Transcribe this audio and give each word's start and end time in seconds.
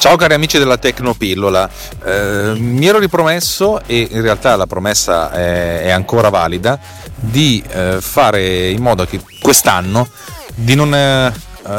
Ciao 0.00 0.16
cari 0.16 0.32
amici 0.32 0.56
della 0.56 0.78
Tecnopillola, 0.78 1.68
eh, 2.06 2.54
mi 2.56 2.86
ero 2.86 2.98
ripromesso 2.98 3.82
e 3.84 4.08
in 4.10 4.22
realtà 4.22 4.56
la 4.56 4.66
promessa 4.66 5.30
è, 5.30 5.82
è 5.82 5.90
ancora 5.90 6.30
valida 6.30 6.80
di 7.16 7.62
eh, 7.68 7.98
fare 8.00 8.70
in 8.70 8.80
modo 8.80 9.04
che 9.04 9.20
quest'anno 9.42 10.08
di 10.54 10.74
non, 10.74 10.94
eh, 10.94 11.32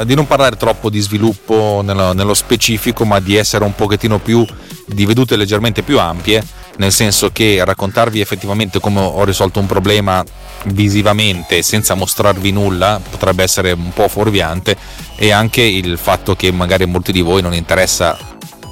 di 0.06 0.14
non 0.14 0.28
parlare 0.28 0.56
troppo 0.56 0.92
di 0.92 1.00
sviluppo 1.00 1.82
nello, 1.84 2.14
nello, 2.14 2.36
specifico 2.36 3.06
ma 3.06 3.20
di 3.20 3.38
essere 3.38 3.66
un 3.66 3.74
pochettino 3.74 4.20
più 4.20 4.46
di 4.86 5.04
vedute 5.08 5.36
leggermente 5.36 5.82
più 5.82 6.00
ampie 6.00 6.46
nel 6.78 6.92
senso 6.92 7.32
che 7.32 7.64
raccontarvi 7.66 8.22
effettivamente 8.22 8.80
come 8.80 9.00
ho 9.00 9.24
risolto 9.24 9.60
un 9.60 9.66
problema 9.66 10.24
visivamente 10.66 11.64
senza 11.64 11.96
mostrarvi 11.96 12.52
nulla 12.52 13.02
potrebbe 13.10 13.42
essere 13.42 13.72
un 13.72 13.92
po' 13.94 14.08
fuorviante 14.08 14.78
e 15.22 15.30
anche 15.30 15.62
il 15.62 16.00
fatto 16.00 16.36
che 16.36 16.52
magari 16.52 16.82
a 16.82 16.88
molti 16.88 17.12
di 17.12 17.22
voi 17.22 17.44
non 17.44 17.54
interessa 17.54 18.18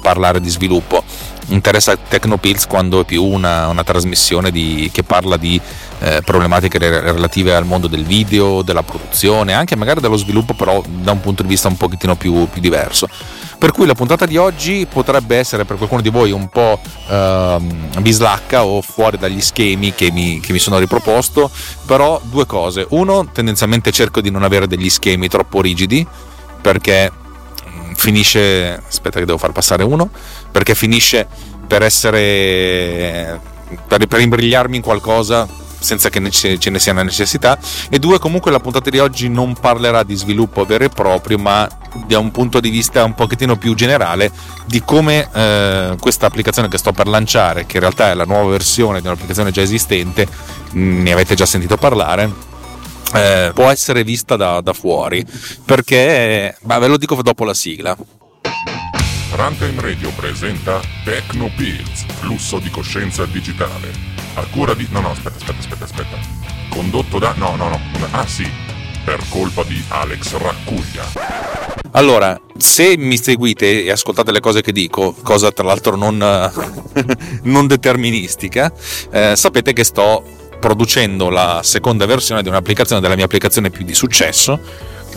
parlare 0.02 0.40
di 0.40 0.48
sviluppo 0.48 1.04
interessa 1.50 1.96
Tecnopills 1.96 2.66
quando 2.66 3.00
è 3.00 3.04
più 3.04 3.24
una, 3.24 3.68
una 3.68 3.84
trasmissione 3.84 4.50
di, 4.50 4.88
che 4.92 5.02
parla 5.02 5.36
di 5.36 5.60
eh, 6.00 6.22
problematiche 6.24 6.78
relative 6.78 7.54
al 7.54 7.66
mondo 7.66 7.86
del 7.86 8.04
video, 8.04 8.62
della 8.62 8.82
produzione, 8.82 9.52
anche 9.52 9.76
magari 9.76 10.00
dello 10.00 10.16
sviluppo, 10.16 10.54
però 10.54 10.82
da 10.86 11.12
un 11.12 11.20
punto 11.20 11.42
di 11.42 11.48
vista 11.48 11.68
un 11.68 11.76
pochettino 11.76 12.16
più, 12.16 12.48
più 12.48 12.60
diverso. 12.60 13.08
Per 13.58 13.72
cui 13.72 13.86
la 13.86 13.94
puntata 13.94 14.24
di 14.24 14.38
oggi 14.38 14.86
potrebbe 14.90 15.36
essere 15.36 15.66
per 15.66 15.76
qualcuno 15.76 16.00
di 16.00 16.08
voi 16.08 16.30
un 16.30 16.48
po' 16.48 16.80
eh, 17.08 17.58
bislacca 17.98 18.64
o 18.64 18.80
fuori 18.80 19.18
dagli 19.18 19.40
schemi 19.40 19.92
che 19.92 20.10
mi, 20.10 20.40
che 20.40 20.52
mi 20.52 20.58
sono 20.58 20.78
riproposto, 20.78 21.50
però 21.84 22.20
due 22.24 22.46
cose. 22.46 22.86
Uno, 22.90 23.28
tendenzialmente 23.30 23.90
cerco 23.90 24.22
di 24.22 24.30
non 24.30 24.44
avere 24.44 24.66
degli 24.66 24.88
schemi 24.88 25.28
troppo 25.28 25.60
rigidi, 25.60 26.06
perché 26.60 27.10
mm, 27.10 27.92
finisce 27.92 28.82
aspetta 28.86 29.18
che 29.18 29.26
devo 29.26 29.38
far 29.38 29.52
passare 29.52 29.82
uno 29.82 30.10
perché 30.50 30.74
finisce 30.74 31.26
per 31.66 31.82
essere 31.82 33.40
per, 33.86 34.06
per 34.06 34.20
imbrigliarmi 34.20 34.76
in 34.76 34.82
qualcosa 34.82 35.46
senza 35.80 36.10
che 36.10 36.30
ce 36.30 36.70
ne 36.70 36.78
sia 36.78 36.92
una 36.92 37.02
necessità. 37.02 37.58
E 37.88 37.98
due 37.98 38.18
comunque 38.18 38.50
la 38.50 38.60
puntata 38.60 38.90
di 38.90 38.98
oggi 38.98 39.28
non 39.28 39.54
parlerà 39.54 40.02
di 40.02 40.14
sviluppo 40.14 40.64
vero 40.64 40.84
e 40.84 40.88
proprio 40.88 41.38
ma 41.38 41.68
da 42.06 42.18
un 42.18 42.30
punto 42.30 42.60
di 42.60 42.70
vista 42.70 43.02
un 43.02 43.14
pochettino 43.14 43.56
più 43.56 43.74
generale 43.74 44.30
di 44.66 44.82
come 44.84 45.28
eh, 45.32 45.96
questa 45.98 46.26
applicazione 46.26 46.68
che 46.68 46.78
sto 46.78 46.92
per 46.92 47.08
lanciare 47.08 47.66
che 47.66 47.78
in 47.78 47.80
realtà 47.80 48.10
è 48.10 48.14
la 48.14 48.24
nuova 48.24 48.50
versione 48.50 49.00
di 49.00 49.08
un'applicazione 49.08 49.50
già 49.50 49.60
esistente 49.60 50.28
ne 50.72 51.12
avete 51.12 51.34
già 51.34 51.46
sentito 51.46 51.76
parlare 51.76 52.49
eh, 53.14 53.50
può 53.54 53.68
essere 53.68 54.04
vista 54.04 54.36
da, 54.36 54.60
da 54.60 54.72
fuori 54.72 55.24
perché 55.64 56.56
beh, 56.60 56.78
ve 56.78 56.86
lo 56.86 56.96
dico 56.96 57.20
dopo 57.22 57.44
la 57.44 57.54
sigla 57.54 57.96
Runtime 59.32 59.80
Radio 59.80 60.10
presenta 60.10 60.80
Techno 61.04 61.50
Pills, 61.56 62.04
flusso 62.18 62.58
di 62.58 62.68
coscienza 62.68 63.24
digitale 63.26 63.90
a 64.34 64.44
cura 64.50 64.74
di... 64.74 64.86
No, 64.90 65.00
no, 65.00 65.10
aspetta, 65.10 65.36
aspetta, 65.36 65.58
aspetta, 65.60 65.84
aspetta. 65.84 66.16
Condotto 66.68 67.18
da... 67.18 67.32
No, 67.36 67.54
no, 67.56 67.68
no. 67.68 67.80
Ah 68.10 68.26
sì, 68.26 68.46
per 69.04 69.20
colpa 69.28 69.62
di 69.62 69.82
Alex 69.88 70.36
Raccuglia. 70.36 71.04
Allora, 71.92 72.38
se 72.56 72.96
mi 72.96 73.16
seguite 73.16 73.84
e 73.84 73.90
ascoltate 73.90 74.32
le 74.32 74.40
cose 74.40 74.62
che 74.62 74.72
dico, 74.72 75.14
cosa 75.22 75.50
tra 75.52 75.64
l'altro 75.64 75.96
non, 75.96 76.18
non 77.44 77.66
deterministica, 77.66 78.72
eh, 79.10 79.34
sapete 79.36 79.72
che 79.72 79.84
sto 79.84 80.22
producendo 80.60 81.28
la 81.28 81.60
seconda 81.64 82.06
versione 82.06 82.42
di 82.42 82.48
un'applicazione 82.48 83.00
della 83.00 83.16
mia 83.16 83.24
applicazione 83.24 83.70
più 83.70 83.84
di 83.84 83.94
successo. 83.94 84.60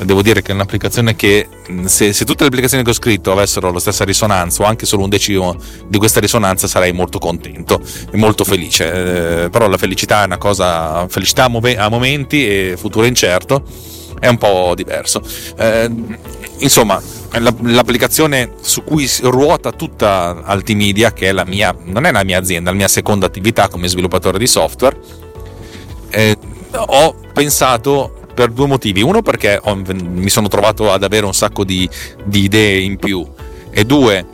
Devo 0.02 0.24
dire 0.24 0.42
che 0.42 0.52
è 0.52 0.56
un'applicazione 0.56 1.16
che 1.16 1.48
se, 1.86 2.14
se, 2.14 2.26
tutte 2.26 2.42
le 2.42 2.48
applicazioni 2.48 2.84
che 2.84 2.90
ho 2.90 2.94
scritto 2.94 3.32
avessero 3.32 3.72
la 3.72 3.80
stessa 3.80 4.04
risonanza 4.04 4.64
o 4.64 4.66
anche 4.66 4.88
solo 4.88 5.04
un 5.04 5.10
decimo 5.10 5.56
di 5.88 6.00
questa 6.00 6.20
risonanza 6.20 6.68
sarei 6.68 6.94
molto 6.94 7.20
contento 7.20 7.80
e 8.12 8.18
molto 8.18 8.44
felice. 8.44 9.44
Eh, 9.44 9.50
però 9.52 9.68
la 9.68 9.78
felicità 9.78 10.24
è 10.24 10.26
una 10.26 10.40
cosa 10.40 11.08
felicità 11.08 11.44
a, 11.44 11.90
momenti 11.90 12.48
e 12.48 12.76
futuro 12.76 13.06
incerto 13.06 13.64
è 14.20 14.28
un 14.28 14.38
po' 14.38 14.74
diverso. 14.76 15.22
Eh, 15.58 15.92
insomma 16.60 17.02
l'applicazione 17.40 18.54
su 18.62 18.84
cui 18.84 19.10
ruota 19.22 19.72
tutta 19.72 20.44
Altimedia 20.44 21.12
che 21.12 21.30
è 21.30 21.44
mia 21.46 21.76
non 21.84 22.06
è 22.06 22.12
la 22.12 22.24
mia 22.24 22.38
azienda 22.38 22.70
la 22.70 22.76
mia 22.76 22.88
seconda 22.88 23.26
attività 23.26 23.68
come 23.68 23.88
sviluppatore 23.88 24.38
di 24.38 24.46
software 24.46 24.96
eh, 26.14 26.38
ho 26.76 27.16
pensato 27.34 28.22
per 28.34 28.52
due 28.52 28.68
motivi. 28.68 29.02
Uno 29.02 29.22
perché 29.22 29.60
ho, 29.62 29.76
mi 29.76 30.30
sono 30.30 30.48
trovato 30.48 30.92
ad 30.92 31.04
avere 31.04 31.26
un 31.26 31.34
sacco 31.34 31.64
di, 31.64 31.90
di 32.24 32.44
idee 32.44 32.80
in 32.80 32.98
più 32.98 33.26
e 33.72 33.84
due 33.86 34.26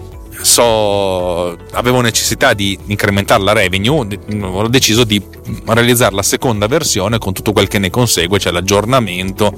so, 0.42 1.58
avevo 1.72 2.02
necessità 2.02 2.54
di 2.54 2.78
incrementare 2.88 3.44
la 3.44 3.54
revenue, 3.54 4.08
ho 4.42 4.68
deciso 4.68 5.04
di 5.04 5.22
realizzare 5.66 6.16
la 6.16 6.24
seconda 6.24 6.68
versione 6.68 7.18
con 7.18 7.34
tutto 7.34 7.52
quel 7.52 7.68
che 7.68 7.80
ne 7.80 7.90
consegue, 7.90 8.40
cioè 8.40 8.52
l'aggiornamento 8.54 9.54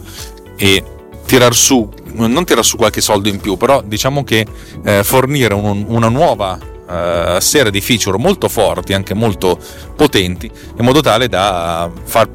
e 0.55 0.83
tirar 1.25 1.53
su, 1.53 1.87
non 2.13 2.45
tirar 2.45 2.65
su 2.65 2.77
qualche 2.77 3.01
soldo 3.01 3.29
in 3.29 3.39
più, 3.39 3.57
però 3.57 3.81
diciamo 3.85 4.23
che 4.23 4.45
eh, 4.83 5.03
fornire 5.03 5.53
un, 5.53 5.85
una 5.87 6.09
nuova 6.09 6.57
uh, 6.91 7.39
serie 7.39 7.71
di 7.71 7.81
feature 7.81 8.17
molto 8.17 8.47
forti, 8.47 8.93
anche 8.93 9.13
molto 9.13 9.57
potenti, 9.95 10.49
in 10.77 10.85
modo 10.85 11.01
tale 11.01 11.27
da 11.27 11.89
far 12.03 12.29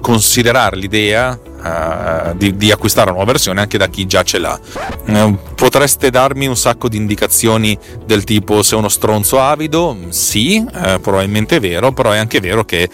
considerare 0.00 0.76
l'idea 0.76 1.38
uh, 1.62 2.36
di, 2.36 2.56
di, 2.56 2.70
acquistare 2.70 3.08
una 3.08 3.16
nuova 3.16 3.32
versione 3.32 3.60
anche 3.60 3.78
da 3.78 3.88
chi 3.88 4.06
già 4.06 4.22
ce 4.22 4.38
l'ha. 4.38 4.58
Uh, 5.06 5.38
potreste 5.54 6.10
darmi 6.10 6.46
un 6.46 6.56
sacco 6.56 6.88
di 6.88 6.96
indicazioni 6.96 7.78
del 8.04 8.24
tipo 8.24 8.62
se 8.62 8.76
uno 8.76 8.88
stronzo 8.88 9.40
avido? 9.40 9.96
Sì, 10.10 10.64
uh, 10.64 11.00
probabilmente 11.00 11.56
è 11.56 11.60
vero, 11.60 11.92
però 11.92 12.10
è 12.10 12.18
anche 12.18 12.40
vero 12.40 12.64
che 12.64 12.88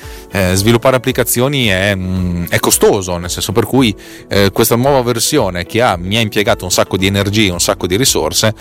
sviluppare 0.55 0.97
applicazioni 0.97 1.67
è, 1.67 1.95
mh, 1.95 2.03
mm, 2.03 2.45
è, 2.49 2.59
costoso, 2.59 3.17
nel 3.19 3.31
senso 3.31 3.53
per 3.53 3.67
cui 3.67 3.95
questa 4.53 4.75
nuova 4.75 5.03
versione 5.03 5.65
che 5.65 5.81
ha, 5.81 5.97
mi 5.97 6.17
ha 6.17 6.21
impiegato 6.21 6.65
un 6.65 6.71
sacco 6.71 6.97
di 6.97 7.07
energie, 7.07 7.51
un 7.51 7.61
sacco 7.61 7.87
di 7.87 7.97
risorse, 7.97 8.53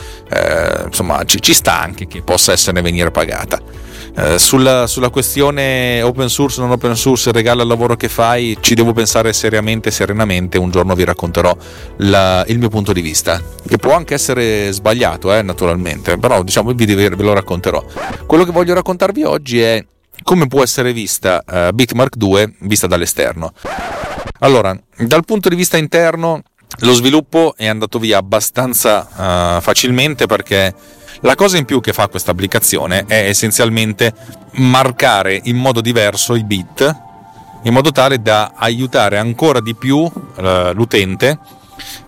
insomma 0.86 1.24
ci, 1.26 1.42
ci 1.42 1.54
sta 1.54 1.80
anche 1.80 2.06
che 2.08 2.22
possa 2.22 2.52
essere 2.52 2.82
venire 2.82 3.10
pagata. 3.10 3.83
Eh, 4.16 4.38
sulla, 4.38 4.86
sulla, 4.86 5.10
questione 5.10 6.04
open 6.04 6.30
source 6.30 6.62
non 6.62 6.70
open 6.70 6.96
source, 6.96 7.32
regala 7.32 7.64
il 7.64 7.68
lavoro 7.68 7.96
che 7.96 8.10
fai, 8.10 8.56
ci 8.60 8.76
devo 8.76 8.94
pensare 8.94 9.34
seriamente 9.34 9.90
serenamente. 9.90 10.60
Un 10.60 10.70
giorno 10.70 10.94
vi 10.94 11.04
racconterò 11.04 11.56
la, 11.98 12.46
il 12.48 12.60
mio 12.60 12.70
punto 12.70 12.94
di 12.94 13.02
vista, 13.02 13.42
che 13.68 13.78
può 13.78 13.96
anche 13.96 14.14
essere 14.14 14.72
sbagliato, 14.72 15.34
eh, 15.34 15.42
naturalmente, 15.42 16.18
però 16.20 16.44
diciamo 16.44 16.74
vi, 16.74 16.86
ve 16.86 17.10
lo 17.10 17.34
racconterò. 17.34 17.84
Quello 18.28 18.44
che 18.44 18.52
voglio 18.52 18.76
raccontarvi 18.76 19.24
oggi 19.24 19.60
è 19.62 19.84
come 20.22 20.48
può 20.48 20.62
essere 20.62 20.94
vista 20.94 21.44
uh, 21.46 21.74
Bitmark 21.74 22.16
2 22.16 22.56
vista 22.60 22.86
dall'esterno. 22.86 23.52
Allora, 24.40 24.78
dal 24.98 25.26
punto 25.26 25.50
di 25.50 25.56
vista 25.56 25.78
interno, 25.78 26.44
lo 26.80 26.94
sviluppo 26.94 27.56
è 27.58 27.68
andato 27.68 27.98
via 27.98 28.20
abbastanza 28.20 29.58
uh, 29.58 29.62
facilmente 29.62 30.28
perché 30.28 30.74
la 31.22 31.36
cosa 31.36 31.58
in 31.58 31.66
più 31.66 31.80
che 31.80 31.94
fa 31.94 32.08
questa 32.08 32.32
applicazione 32.32 33.06
è 33.08 33.28
essenzialmente 33.28 34.14
marcare 34.54 35.40
in 35.44 35.58
modo 35.58 35.82
diverso 35.82 36.36
i 36.36 36.44
bit 36.44 37.12
in 37.64 37.74
modo 37.74 37.92
tale 37.92 38.22
da 38.22 38.54
aiutare 38.56 39.18
ancora 39.18 39.62
di 39.62 39.74
più 39.74 40.10
eh, 40.36 40.72
l'utente, 40.74 41.40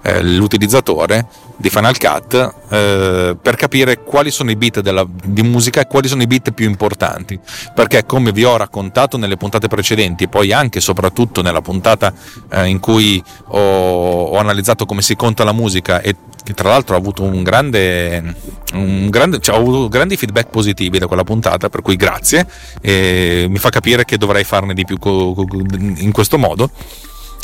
eh, 0.02 0.22
l'utilizzatore 0.22 1.28
di 1.58 1.70
Final 1.70 1.98
Cut 1.98 2.54
eh, 2.70 3.38
per 3.42 3.56
capire 3.56 4.04
quali 4.04 4.32
sono 4.32 4.52
i 4.52 4.56
bit 4.56 4.82
della, 4.82 5.06
di 5.08 5.42
musica 5.44 5.82
e 5.82 5.88
quali 5.88 6.08
sono 6.08 6.22
i 6.22 6.28
bit 6.28 6.52
più 6.52 6.68
importanti. 6.68 7.40
Perché 7.74 8.06
come 8.06 8.32
vi 8.32 8.44
ho 8.44 8.58
raccontato 8.58 9.18
nelle 9.18 9.38
puntate 9.38 9.68
precedenti 9.68 10.28
poi 10.28 10.52
anche 10.52 10.80
e 10.80 10.82
soprattutto 10.82 11.42
nella 11.42 11.62
puntata 11.62 12.14
eh, 12.50 12.66
in 12.68 12.80
cui 12.80 13.24
ho, 13.48 13.60
ho, 13.60 14.38
analizzato 14.38 14.86
come 14.86 15.02
si 15.02 15.16
conta 15.16 15.44
la 15.44 15.54
musica 15.54 16.02
e 16.02 16.16
che 16.44 16.54
tra 16.54 16.70
l'altro 16.70 16.96
ha 16.96 17.00
avuto 17.00 17.24
un 17.24 17.42
grande, 17.42 18.36
un 18.74 19.10
grande 19.10 19.40
cioè, 19.40 19.56
ho 19.56 19.60
avuto 19.60 19.88
grandi 19.88 20.16
feedback 20.16 20.50
positivi 20.50 21.00
da 21.00 21.08
quella 21.08 21.24
puntata 21.24 21.70
per 21.70 21.82
cui 21.82 21.96
grazie 21.96 22.46
mi 22.84 23.58
fa 23.58 23.70
capire 23.72 24.06
che 24.06 24.18
dovrei 24.18 24.44
farne 24.44 24.76
di 24.76 24.86
più 24.86 25.00
in 25.02 26.12
questo 26.12 26.38
modo 26.38 26.70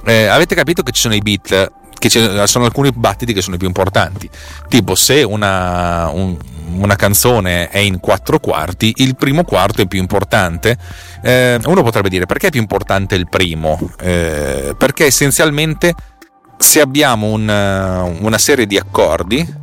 eh, 0.05 0.25
avete 0.25 0.55
capito 0.55 0.83
che 0.83 0.91
ci 0.91 1.01
sono 1.01 1.15
i 1.15 1.21
bit 1.21 1.71
che 2.01 2.09
ci 2.09 2.19
sono 2.45 2.65
alcuni 2.65 2.89
battiti 2.91 3.31
che 3.31 3.43
sono 3.43 3.57
i 3.57 3.59
più 3.59 3.67
importanti. 3.67 4.27
Tipo, 4.67 4.95
se 4.95 5.21
una, 5.21 6.09
un, 6.09 6.35
una 6.73 6.95
canzone 6.95 7.69
è 7.69 7.77
in 7.77 7.99
quattro 7.99 8.39
quarti, 8.39 8.91
il 8.97 9.15
primo 9.15 9.43
quarto 9.43 9.83
è 9.83 9.87
più 9.87 9.99
importante. 9.99 10.75
Eh, 11.21 11.59
uno 11.63 11.83
potrebbe 11.83 12.09
dire 12.09 12.25
perché 12.25 12.47
è 12.47 12.49
più 12.49 12.59
importante 12.59 13.13
il 13.13 13.29
primo? 13.29 13.79
Eh, 13.99 14.73
perché 14.75 15.05
essenzialmente 15.05 15.93
se 16.57 16.81
abbiamo 16.81 17.27
un, 17.27 17.47
una 17.47 18.37
serie 18.39 18.65
di 18.65 18.77
accordi, 18.77 19.59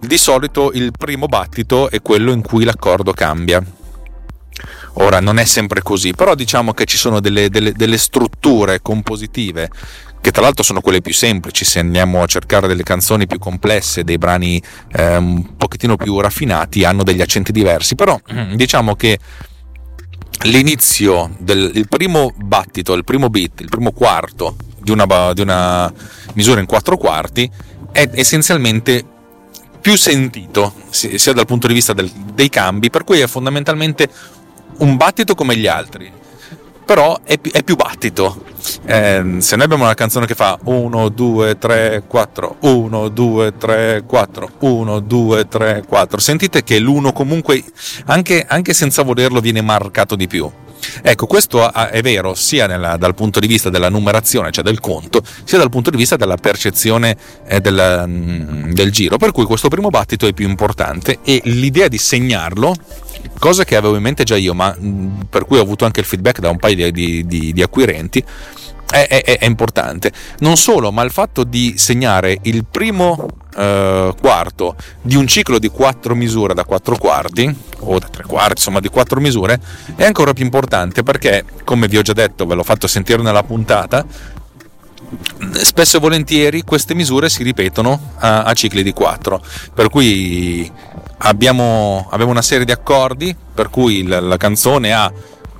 di 0.00 0.18
solito 0.18 0.72
il 0.72 0.90
primo 0.90 1.26
battito 1.26 1.90
è 1.90 2.02
quello 2.02 2.32
in 2.32 2.42
cui 2.42 2.64
l'accordo 2.64 3.12
cambia. 3.12 3.62
Ora 5.00 5.20
non 5.20 5.38
è 5.38 5.44
sempre 5.44 5.82
così, 5.82 6.12
però 6.12 6.34
diciamo 6.34 6.72
che 6.72 6.84
ci 6.84 6.96
sono 6.96 7.20
delle, 7.20 7.48
delle, 7.50 7.72
delle 7.72 7.98
strutture 7.98 8.80
compositive 8.82 9.70
che 10.20 10.32
tra 10.32 10.42
l'altro 10.42 10.64
sono 10.64 10.80
quelle 10.80 11.00
più 11.00 11.14
semplici, 11.14 11.64
se 11.64 11.78
andiamo 11.78 12.22
a 12.22 12.26
cercare 12.26 12.66
delle 12.66 12.82
canzoni 12.82 13.26
più 13.26 13.38
complesse, 13.38 14.02
dei 14.02 14.18
brani 14.18 14.60
eh, 14.92 15.16
un 15.16 15.56
pochettino 15.56 15.96
più 15.96 16.18
raffinati, 16.20 16.84
hanno 16.84 17.04
degli 17.04 17.20
accenti 17.20 17.52
diversi, 17.52 17.94
però 17.94 18.18
diciamo 18.54 18.96
che 18.96 19.18
l'inizio 20.42 21.30
del 21.38 21.86
primo 21.88 22.32
battito, 22.36 22.94
il 22.94 23.04
primo 23.04 23.30
beat, 23.30 23.60
il 23.60 23.68
primo 23.68 23.92
quarto 23.92 24.56
di 24.80 24.90
una, 24.90 25.32
di 25.32 25.40
una 25.40 25.92
misura 26.34 26.60
in 26.60 26.66
quattro 26.66 26.96
quarti 26.96 27.50
è 27.92 28.08
essenzialmente 28.12 29.04
più 29.80 29.96
sentito 29.96 30.74
sia 30.90 31.32
dal 31.32 31.46
punto 31.46 31.66
di 31.66 31.74
vista 31.74 31.92
del, 31.92 32.10
dei 32.10 32.48
cambi, 32.48 32.90
per 32.90 33.04
cui 33.04 33.20
è 33.20 33.26
fondamentalmente 33.26 34.08
un 34.78 34.96
battito 34.96 35.34
come 35.34 35.56
gli 35.56 35.66
altri, 35.66 36.10
però 36.84 37.20
è, 37.22 37.38
è 37.52 37.62
più 37.62 37.76
battito. 37.76 38.44
Eh, 38.86 39.36
se 39.38 39.56
noi 39.56 39.64
abbiamo 39.64 39.84
una 39.84 39.94
canzone 39.94 40.26
che 40.26 40.34
fa 40.34 40.58
1, 40.64 41.08
2, 41.08 41.58
3, 41.58 42.04
4, 42.06 42.56
1, 42.60 43.08
2, 43.08 43.56
3, 43.56 44.02
4, 44.06 44.50
1, 44.58 45.00
2, 45.00 45.48
3, 45.48 45.84
4, 45.86 46.18
sentite 46.18 46.64
che 46.64 46.78
l'uno 46.78 47.12
comunque, 47.12 47.62
anche, 48.06 48.44
anche 48.48 48.72
senza 48.72 49.02
volerlo, 49.02 49.40
viene 49.40 49.60
marcato 49.60 50.16
di 50.16 50.26
più. 50.26 50.50
Ecco, 51.02 51.26
questo 51.26 51.72
è 51.72 52.00
vero 52.02 52.34
sia 52.34 52.66
nella, 52.66 52.96
dal 52.96 53.14
punto 53.14 53.40
di 53.40 53.46
vista 53.46 53.68
della 53.68 53.88
numerazione, 53.88 54.50
cioè 54.50 54.64
del 54.64 54.80
conto, 54.80 55.22
sia 55.44 55.58
dal 55.58 55.70
punto 55.70 55.90
di 55.90 55.96
vista 55.96 56.16
della 56.16 56.36
percezione 56.36 57.16
eh, 57.46 57.60
del, 57.60 58.04
mm, 58.06 58.72
del 58.72 58.90
giro, 58.90 59.16
per 59.16 59.32
cui 59.32 59.44
questo 59.44 59.68
primo 59.68 59.90
battito 59.90 60.26
è 60.26 60.32
più 60.32 60.48
importante 60.48 61.18
e 61.22 61.40
l'idea 61.44 61.88
di 61.88 61.98
segnarlo 61.98 62.74
cosa 63.38 63.64
che 63.64 63.76
avevo 63.76 63.96
in 63.96 64.02
mente 64.02 64.24
già 64.24 64.36
io, 64.36 64.54
ma 64.54 64.76
per 65.28 65.44
cui 65.44 65.58
ho 65.58 65.62
avuto 65.62 65.84
anche 65.84 66.00
il 66.00 66.06
feedback 66.06 66.40
da 66.40 66.50
un 66.50 66.58
paio 66.58 66.90
di, 66.90 67.26
di, 67.26 67.52
di, 67.52 67.62
acquirenti, 67.62 68.22
è, 68.90 69.06
è, 69.08 69.38
è, 69.38 69.44
importante. 69.44 70.12
Non 70.38 70.56
solo, 70.56 70.90
ma 70.90 71.02
il 71.02 71.10
fatto 71.10 71.44
di 71.44 71.74
segnare 71.76 72.38
il 72.42 72.64
primo 72.64 73.26
eh, 73.56 74.14
quarto 74.20 74.76
di 75.02 75.16
un 75.16 75.26
ciclo 75.26 75.58
di 75.58 75.68
quattro 75.68 76.14
misure 76.14 76.54
da 76.54 76.64
quattro 76.64 76.96
quarti, 76.96 77.54
o 77.80 77.98
da 77.98 78.08
tre 78.08 78.24
quarti, 78.24 78.52
insomma 78.56 78.80
di 78.80 78.88
quattro 78.88 79.20
misure, 79.20 79.60
è 79.96 80.04
ancora 80.04 80.32
più 80.32 80.44
importante 80.44 81.02
perché, 81.02 81.44
come 81.64 81.88
vi 81.88 81.98
ho 81.98 82.02
già 82.02 82.12
detto, 82.12 82.46
ve 82.46 82.54
l'ho 82.54 82.64
fatto 82.64 82.86
sentire 82.86 83.22
nella 83.22 83.42
puntata, 83.42 84.04
spesso 85.52 85.96
e 85.96 86.00
volentieri 86.00 86.62
queste 86.62 86.94
misure 86.94 87.28
si 87.28 87.42
ripetono 87.42 88.12
a, 88.16 88.42
a 88.42 88.52
cicli 88.54 88.82
di 88.82 88.92
quattro, 88.92 89.42
per 89.74 89.88
cui 89.88 90.70
abbiamo, 91.18 92.06
abbiamo, 92.10 92.30
una 92.30 92.42
serie 92.42 92.64
di 92.64 92.72
accordi 92.72 93.34
per 93.54 93.70
cui 93.70 94.06
la, 94.06 94.20
la 94.20 94.36
canzone 94.36 94.92
ha 94.92 95.12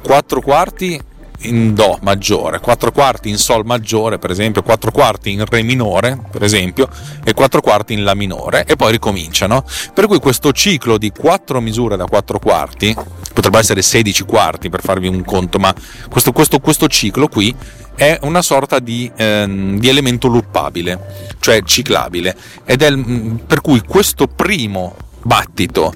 quattro 0.03 0.41
quarti 0.41 1.01
in 1.43 1.75
Do 1.75 1.99
maggiore, 2.03 2.59
4 2.59 2.91
quarti 2.91 3.29
in 3.29 3.39
Sol 3.39 3.65
maggiore, 3.65 4.19
per 4.19 4.31
esempio, 4.31 4.63
4 4.63 4.91
quarti 4.91 5.33
in 5.33 5.45
Re 5.45 5.63
minore, 5.63 6.19
per 6.31 6.43
esempio, 6.43 6.89
e 7.25 7.33
4 7.33 7.61
quarti 7.61 7.93
in 7.93 8.03
La 8.03 8.15
minore, 8.15 8.65
e 8.65 8.77
poi 8.77 8.93
ricominciano. 8.93 9.65
Per 9.95 10.07
cui 10.07 10.19
questo 10.19 10.53
ciclo 10.53 10.99
di 10.99 11.11
4 11.11 11.61
misure 11.61 11.97
da 11.97 12.07
4 12.07 12.39
quarti, 12.39 12.97
potrebbe 13.33 13.59
essere 13.59 13.83
16 13.83 14.25
quarti 14.25 14.69
per 14.69 14.83
farvi 14.83 15.07
un 15.07 15.25
conto, 15.25 15.59
ma 15.59 15.73
questo, 16.09 16.33
questo, 16.33 16.59
questo 16.59 16.89
ciclo 16.89 17.29
qui 17.29 17.55
è 17.95 18.19
una 18.23 18.43
sorta 18.43 18.79
di, 18.79 19.11
ehm, 19.17 19.79
di, 19.79 19.89
elemento 19.89 20.29
loopabile, 20.29 21.35
cioè 21.41 21.63
ciclabile, 21.63 22.37
ed 22.65 22.83
è 22.83 22.97
per 22.97 23.61
cui 23.61 23.83
questo 23.83 24.29
primo 24.29 24.95
battito 25.23 25.93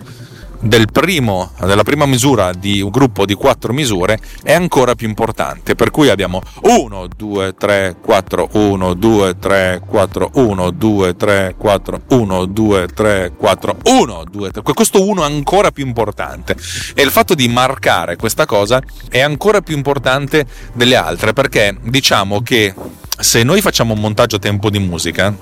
del 0.62 0.86
primo, 0.90 1.52
della 1.60 1.82
prima 1.82 2.06
misura 2.06 2.52
di 2.52 2.80
un 2.80 2.90
gruppo 2.90 3.26
di 3.26 3.34
quattro 3.34 3.72
misure 3.72 4.18
è 4.42 4.52
ancora 4.52 4.94
più 4.94 5.08
importante. 5.08 5.74
Per 5.74 5.90
cui 5.90 6.08
abbiamo 6.08 6.40
1, 6.62 7.08
2, 7.16 7.54
3, 7.54 7.96
4, 8.00 8.48
1, 8.52 8.94
2, 8.94 9.38
3, 9.38 9.82
4, 9.86 10.30
1, 10.34 10.70
2, 10.70 11.16
3, 11.16 11.54
4, 11.58 12.02
1, 12.08 12.44
2, 12.46 12.86
3, 12.86 13.32
4, 13.36 13.76
1, 13.82 14.24
2, 14.30 14.50
3. 14.50 14.62
Questo 14.62 15.04
1 15.04 15.22
è 15.22 15.26
ancora 15.26 15.70
più 15.70 15.84
importante. 15.84 16.56
E 16.94 17.02
il 17.02 17.10
fatto 17.10 17.34
di 17.34 17.48
marcare 17.48 18.16
questa 18.16 18.46
cosa 18.46 18.80
è 19.08 19.20
ancora 19.20 19.60
più 19.60 19.74
importante 19.76 20.46
delle 20.72 20.96
altre 20.96 21.32
perché 21.32 21.76
diciamo 21.82 22.40
che 22.42 22.74
se 23.18 23.42
noi 23.42 23.60
facciamo 23.60 23.94
un 23.94 24.00
montaggio 24.00 24.36
a 24.36 24.38
tempo 24.38 24.70
di 24.70 24.78
musica, 24.78 25.34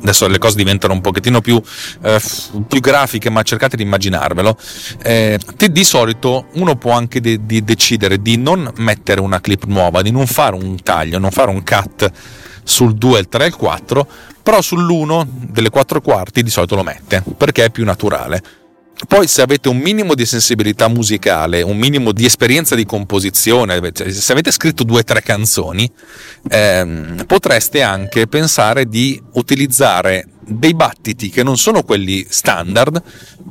adesso 0.00 0.26
le 0.26 0.38
cose 0.38 0.56
diventano 0.56 0.92
un 0.92 1.00
pochettino 1.00 1.40
più, 1.40 1.60
eh, 2.02 2.20
più 2.66 2.80
grafiche, 2.80 3.30
ma 3.30 3.42
cercate 3.42 3.76
di 3.76 3.82
immaginarvelo. 3.82 4.56
Eh, 5.02 5.38
di 5.70 5.84
solito 5.84 6.46
uno 6.54 6.76
può 6.76 6.92
anche 6.92 7.20
de- 7.20 7.44
di 7.44 7.62
decidere 7.64 8.20
di 8.20 8.36
non 8.36 8.70
mettere 8.76 9.20
una 9.20 9.40
clip 9.40 9.64
nuova, 9.64 10.02
di 10.02 10.10
non 10.10 10.26
fare 10.26 10.56
un 10.56 10.80
taglio, 10.82 11.18
non 11.18 11.30
fare 11.30 11.50
un 11.50 11.62
cut 11.62 12.10
sul 12.62 12.94
2, 12.94 13.20
il 13.20 13.28
3 13.28 13.44
e 13.44 13.46
il 13.48 13.56
4, 13.56 14.06
però 14.42 14.58
sull'1 14.58 15.26
delle 15.26 15.70
4 15.70 16.00
quarti 16.00 16.42
di 16.42 16.50
solito 16.50 16.74
lo 16.74 16.82
mette 16.82 17.22
perché 17.36 17.66
è 17.66 17.70
più 17.70 17.84
naturale. 17.84 18.42
Poi 19.06 19.26
se 19.26 19.42
avete 19.42 19.68
un 19.68 19.78
minimo 19.78 20.14
di 20.14 20.24
sensibilità 20.24 20.88
musicale, 20.88 21.62
un 21.62 21.76
minimo 21.76 22.12
di 22.12 22.24
esperienza 22.24 22.74
di 22.74 22.86
composizione, 22.86 23.80
cioè, 23.92 24.10
se 24.10 24.32
avete 24.32 24.50
scritto 24.50 24.84
due 24.84 25.00
o 25.00 25.04
tre 25.04 25.22
canzoni, 25.22 25.90
ehm, 26.48 27.24
potreste 27.26 27.82
anche 27.82 28.26
pensare 28.26 28.86
di 28.86 29.20
utilizzare 29.32 30.28
dei 30.46 30.74
battiti 30.74 31.30
che 31.30 31.42
non 31.42 31.56
sono 31.56 31.82
quelli 31.82 32.26
standard 32.28 33.02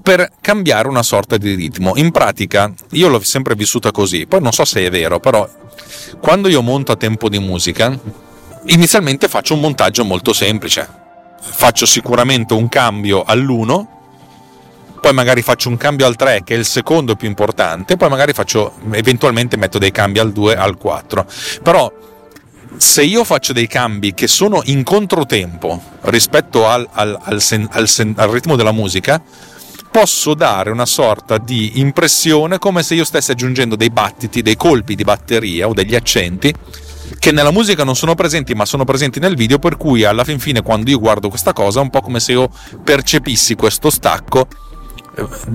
per 0.02 0.32
cambiare 0.42 0.88
una 0.88 1.04
sorta 1.04 1.38
di 1.38 1.54
ritmo. 1.56 1.94
In 1.96 2.12
pratica, 2.12 2.72
io 2.92 3.08
l'ho 3.08 3.22
sempre 3.22 3.56
vissuta 3.56 3.92
così, 3.92 4.26
poi 4.28 4.42
non 4.42 4.52
so 4.52 4.66
se 4.66 4.86
è 4.86 4.90
vero, 4.90 5.20
però 5.20 5.48
quando 6.20 6.48
io 6.48 6.62
monto 6.62 6.92
a 6.92 6.96
tempo 6.96 7.30
di 7.30 7.40
musica, 7.40 7.98
inizialmente 8.66 9.28
faccio 9.28 9.54
un 9.54 9.60
montaggio 9.60 10.06
molto 10.06 10.34
semplice. 10.34 11.02
Faccio 11.46 11.86
sicuramente 11.86 12.54
un 12.54 12.70
cambio 12.70 13.24
all'1 13.24 13.88
poi 15.04 15.12
magari 15.12 15.42
faccio 15.42 15.68
un 15.68 15.76
cambio 15.76 16.06
al 16.06 16.16
3 16.16 16.44
che 16.46 16.56
è 16.56 16.58
il 16.58 16.66
secondo 16.66 17.18
più 17.18 17.28
importante, 17.28 17.98
poi 17.98 18.08
magari 18.08 18.32
faccio 18.32 18.76
eventualmente 18.92 19.58
metto 19.58 19.78
dei 19.78 19.92
cambi 19.92 20.20
al 20.20 20.32
2 20.32 20.56
al 20.56 20.78
4. 20.78 21.26
Però 21.62 21.92
se 22.78 23.04
io 23.04 23.26
faccio 23.26 23.52
dei 23.52 23.68
cambi 23.68 24.14
che 24.14 24.28
sono 24.28 24.62
in 24.64 24.84
controtempo 24.84 25.84
rispetto 26.04 26.70
al, 26.70 26.88
al, 26.90 27.20
al, 27.22 27.42
sen, 27.42 27.68
sen, 27.84 28.14
al 28.16 28.30
ritmo 28.30 28.56
della 28.56 28.72
musica, 28.72 29.22
posso 29.92 30.36
dare 30.36 30.70
una 30.70 30.86
sorta 30.86 31.38
di 31.38 31.82
impressione 31.82 32.58
come 32.58 32.82
se 32.82 32.96
io 32.96 33.04
stessi 33.04 33.32
aggiungendo 33.32 33.76
dei 33.76 33.90
battiti, 33.90 34.42
dei 34.42 34.56
colpi 34.56 34.96
di 34.96 35.04
batteria 35.04 35.68
o 35.68 35.74
degli 35.74 35.96
accenti 35.96 36.54
che 37.20 37.34
nella 37.34 37.52
musica 37.52 37.84
non 37.84 37.98
sono 37.98 38.16
presenti 38.16 38.54
ma 38.54 38.64
sono 38.64 38.86
presenti 38.86 39.20
nel 39.20 39.36
video 39.36 39.60
per 39.60 39.76
cui 39.76 40.06
alla 40.06 40.24
fin 40.24 40.40
fine 40.40 40.62
quando 40.62 40.90
io 40.90 41.00
guardo 41.00 41.28
questa 41.28 41.52
cosa 41.52 41.80
è 41.80 41.84
un 41.84 41.90
po' 41.90 42.00
come 42.00 42.22
se 42.22 42.32
io 42.32 42.50
percepissi 42.82 43.56
questo 43.56 43.90
stacco 43.90 44.48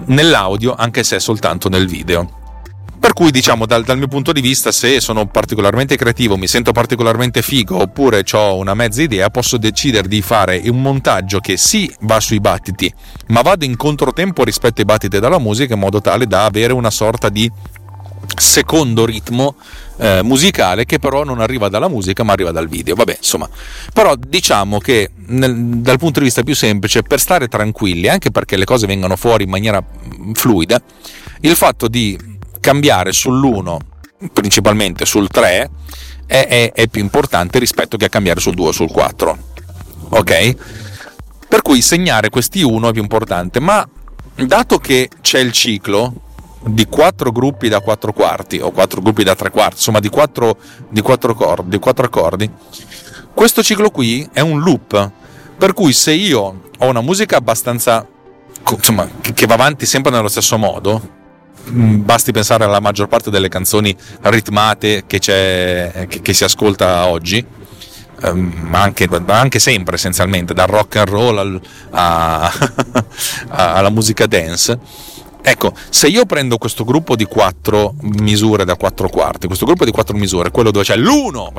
nell'audio 0.07 0.75
anche 0.75 1.03
se 1.05 1.19
soltanto 1.21 1.69
nel 1.69 1.87
video. 1.87 2.37
Per 3.01 3.13
cui 3.13 3.31
diciamo 3.31 3.65
dal, 3.65 3.85
dal, 3.85 3.97
mio 3.97 4.09
punto 4.09 4.33
di 4.33 4.41
vista 4.41 4.73
se 4.73 5.01
sono 5.01 5.27
particolarmente 5.27 5.97
creativo, 5.97 6.37
mi 6.37 6.49
sento 6.49 6.73
particolarmente 6.73 7.43
figo 7.43 7.81
oppure 7.81 8.25
ho 8.33 8.57
una 8.57 8.75
mezza 8.75 9.03
idea, 9.03 9.31
posso 9.31 9.57
decidere 9.57 10.09
di 10.09 10.21
fare 10.21 10.61
un 10.65 10.83
montaggio 10.83 11.39
che 11.39 11.57
sì 11.57 11.93
va 12.01 12.19
sui 12.19 12.41
battiti, 12.41 12.93
ma 13.29 13.41
vado 13.41 13.65
in 13.65 13.77
controtempo 13.77 14.43
rispetto 14.43 14.81
ai 14.81 14.87
battiti 14.87 15.21
della 15.21 15.39
musica 15.39 15.75
in 15.75 15.81
modo 15.81 16.01
tale 16.01 16.27
da 16.27 16.45
avere 16.45 16.73
una 16.73 16.91
sorta 16.91 17.29
di 17.29 17.51
secondo 18.37 19.07
ritmo 19.07 19.55
eh, 19.99 20.23
musicale 20.23 20.85
che 20.85 20.99
però 20.99 21.25
non 21.25 21.41
arriva 21.41 21.69
dalla 21.69 21.89
musica 21.89 22.23
ma 22.23 22.33
arriva 22.33 22.51
dal 22.51 22.69
video. 22.69 22.95
Vabbè, 22.95 23.17
insomma, 23.19 23.49
però 23.93 24.15
diciamo 24.17 24.79
che 24.79 25.11
nel, 25.27 25.55
dal 25.57 25.99
punto 25.99 26.21
di 26.21 26.27
vista 26.27 26.43
più 26.43 26.55
semplice, 26.55 27.03
per 27.03 27.21
stare 27.21 27.49
tranquilli, 27.49 28.09
anche 28.09 28.31
perché 28.31 28.57
le 28.57 28.65
cose 28.65 28.87
vengano 28.87 29.17
fuori 29.17 29.45
in 29.45 29.51
maniera 29.51 29.83
mm, 29.83 30.33
fluida, 30.33 30.81
il 31.41 31.55
fatto 31.55 31.89
di 31.89 32.19
cambiare 32.61 33.11
sull'1, 33.11 33.77
principalmente 34.33 35.05
sul 35.05 35.29
3, 35.29 35.71
è, 36.27 36.47
è, 36.47 36.73
è 36.73 36.89
più 36.89 37.01
importante 37.01 37.59
rispetto 37.59 37.97
che 37.97 38.07
a 38.07 38.09
cambiare 38.09 38.41
sul 38.41 38.55
2 38.55 38.69
o 38.69 38.73
sul 38.73 38.91
4. 38.91 39.39
Ok? 40.11 40.57
Per 41.49 41.63
cui 41.63 41.81
segnare 41.81 42.29
questi 42.29 42.63
1 42.63 42.89
è 42.89 42.93
più 42.93 43.03
importante, 43.03 43.61
ma 43.61 43.87
dato 44.35 44.79
che 44.79 45.09
c'è 45.21 45.39
il 45.39 45.53
ciclo, 45.53 46.28
di 46.65 46.87
quattro 46.87 47.31
gruppi 47.31 47.69
da 47.69 47.81
quattro 47.81 48.13
quarti 48.13 48.59
o 48.59 48.71
quattro 48.71 49.01
gruppi 49.01 49.23
da 49.23 49.35
tre 49.35 49.51
quarti, 49.51 49.77
insomma 49.77 50.01
di 50.01 50.09
quattro, 50.09 50.57
di 50.89 51.01
quattro, 51.01 51.33
accordi, 51.33 51.71
di 51.71 51.79
quattro 51.79 52.07
accordi, 52.07 52.51
questo 53.35 53.63
ciclo 53.63 53.91
qui 53.91 54.29
è 54.33 54.41
un 54.41 54.61
loop, 54.61 55.11
per 55.57 55.73
cui 55.73 55.93
se 55.93 56.13
io 56.13 56.61
ho 56.77 56.87
una 56.87 57.01
musica 57.01 57.37
abbastanza, 57.37 58.07
insomma, 58.69 59.09
che 59.21 59.47
va 59.47 59.55
avanti 59.55 59.87
sempre 59.87 60.11
nello 60.11 60.29
stesso 60.29 60.59
modo, 60.59 61.01
mm, 61.71 62.05
basti 62.05 62.33
pensare 62.33 62.65
alla 62.65 62.81
maggior 62.81 63.07
parte 63.07 63.31
delle 63.31 63.49
canzoni 63.49 63.97
ritmate 64.23 65.05
che, 65.07 65.21
che, 65.21 66.21
che 66.21 66.35
si 66.35 66.43
ascolta 66.43 67.07
oggi, 67.07 67.45
ehm, 68.23 68.67
ma 68.69 68.83
anche, 68.83 69.09
anche, 69.27 69.59
sempre 69.61 69.95
essenzialmente, 69.95 70.53
dal 70.53 70.67
rock 70.67 70.97
and 70.97 71.09
roll 71.09 71.39
al, 71.39 71.61
a, 71.91 72.53
alla 73.49 73.91
musica 73.91 74.27
dance 74.27 75.07
Ecco, 75.41 75.73
se 75.89 76.09
io 76.09 76.27
prendo 76.27 76.59
questo 76.59 76.85
gruppo 76.85 77.17
di 77.17 77.25
quattro 77.25 77.95
misure 78.01 78.65
da 78.65 78.77
quattro 78.77 79.09
quarti, 79.09 79.47
questo 79.47 79.65
gruppo 79.65 79.85
di 79.85 79.93
quattro 79.93 80.17
misure, 80.17 80.51
quello 80.51 80.71
dove 80.71 80.85
c'è 80.85 80.97
l'uno, 80.97 81.53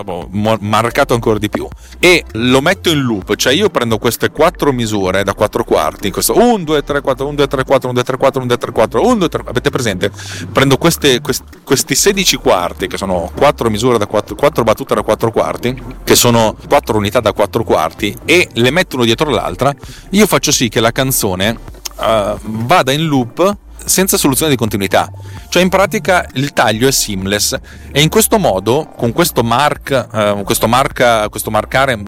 marcato 0.60 1.14
ancora 1.14 1.40
di 1.40 1.50
più, 1.50 1.68
e 1.98 2.24
lo 2.34 2.62
metto 2.62 2.90
in 2.90 3.00
loop, 3.02 3.36
cioè 3.36 3.54
io 3.54 3.70
prendo 3.70 3.98
queste 3.98 4.30
quattro 4.30 4.72
misure 4.72 5.24
da 5.24 5.34
quattro 5.34 5.64
quarti, 5.64 6.12
questo 6.12 6.38
1, 6.38 6.64
2, 6.64 6.84
3, 6.84 7.02
4, 7.02 7.26
1, 7.26 7.36
2, 7.36 7.48
3, 7.48 7.64
4, 7.64 7.90
1, 7.90 7.94
2, 7.94 8.04
3, 8.04 8.18
4, 8.18 8.40
1, 8.40 8.48
2, 8.48 8.58
3, 8.58 8.72
4, 8.72 9.06
1, 9.06 9.16
2, 9.16 9.30
3, 9.30 9.44
avete 9.46 9.70
presente? 9.70 10.12
Prendo 10.52 10.78
queste, 10.78 11.22
questi 11.64 11.96
16 11.96 12.36
quarti, 12.38 12.88
che 12.88 12.98
sono 12.98 13.32
quattro 13.34 13.70
misure 13.70 13.98
da 13.98 14.08
quattro, 14.08 14.36
quattro 14.36 14.64
battute 14.64 14.94
da 14.94 15.02
quattro 15.02 15.32
quarti, 15.32 15.82
che 16.04 16.16
sono 16.16 16.56
quattro 16.68 16.98
unità 16.98 17.22
da 17.22 17.34
quattro 17.34 17.64
quarti, 17.64 18.16
e 18.26 18.50
le 18.54 18.72
metto 18.72 18.98
uno 18.98 19.06
dietro 19.06 19.30
l'altra, 19.30 19.74
io 20.12 20.28
faccio 20.28 20.52
sì 20.52 20.70
che 20.70 20.80
la 20.80 20.92
canzone 20.92 21.58
uh, 21.98 22.38
vada 22.42 22.92
in 22.92 23.06
loop 23.06 23.58
senza 23.89 24.17
soluzione 24.17 24.51
di 24.51 24.58
continuità. 24.58 25.12
Cioè 25.50 25.63
in 25.63 25.69
pratica 25.69 26.27
il 26.34 26.53
taglio 26.53 26.88
è 26.88 26.91
seamless 26.91 27.58
e 27.91 28.01
in 28.01 28.10
questo 28.10 28.38
modo, 28.38 28.91
con 28.96 29.12
questo, 29.12 29.43
mark, 29.43 30.08
eh, 30.13 30.41
questo, 30.46 30.67
marca, 30.67 31.27
questo 31.29 31.50
marcare 31.50 32.00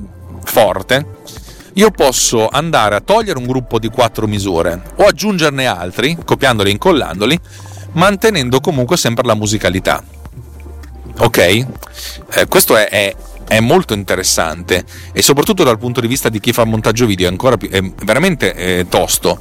forte, 0.43 1.05
io 1.73 1.89
posso 1.91 2.47
andare 2.47 2.95
a 2.95 3.01
togliere 3.01 3.39
un 3.39 3.45
gruppo 3.45 3.79
di 3.79 3.89
quattro 3.89 4.27
misure 4.27 4.81
o 4.95 5.05
aggiungerne 5.05 5.65
altri, 5.65 6.17
copiandoli 6.23 6.69
e 6.69 6.73
incollandoli, 6.73 7.39
mantenendo 7.93 8.59
comunque 8.59 8.97
sempre 8.97 9.25
la 9.25 9.35
musicalità. 9.35 10.03
Ok? 11.17 11.37
Eh, 11.37 11.67
questo 12.47 12.75
è, 12.75 12.87
è 12.89 13.15
è 13.51 13.59
molto 13.59 13.93
interessante 13.93 14.85
e 15.11 15.21
soprattutto 15.21 15.65
dal 15.65 15.77
punto 15.77 15.99
di 15.99 16.07
vista 16.07 16.29
di 16.29 16.39
chi 16.39 16.53
fa 16.53 16.63
montaggio 16.63 17.05
video 17.05 17.29
è 17.29 17.57
più 17.57 17.69
è 17.69 17.81
veramente 18.05 18.53
eh, 18.53 18.85
tosto. 18.87 19.37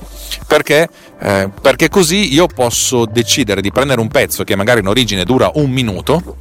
Perché, 0.49 0.89
eh, 1.21 1.49
perché 1.63 1.89
così 1.89 2.35
io 2.35 2.49
posso 2.49 3.07
decidere 3.07 3.61
di 3.61 3.71
prendere 3.71 4.01
un 4.01 4.09
pezzo 4.09 4.43
che 4.43 4.57
magari 4.57 4.81
in 4.81 4.89
origine 4.89 5.23
dura 5.23 5.53
un 5.55 5.71
minuto 5.71 6.39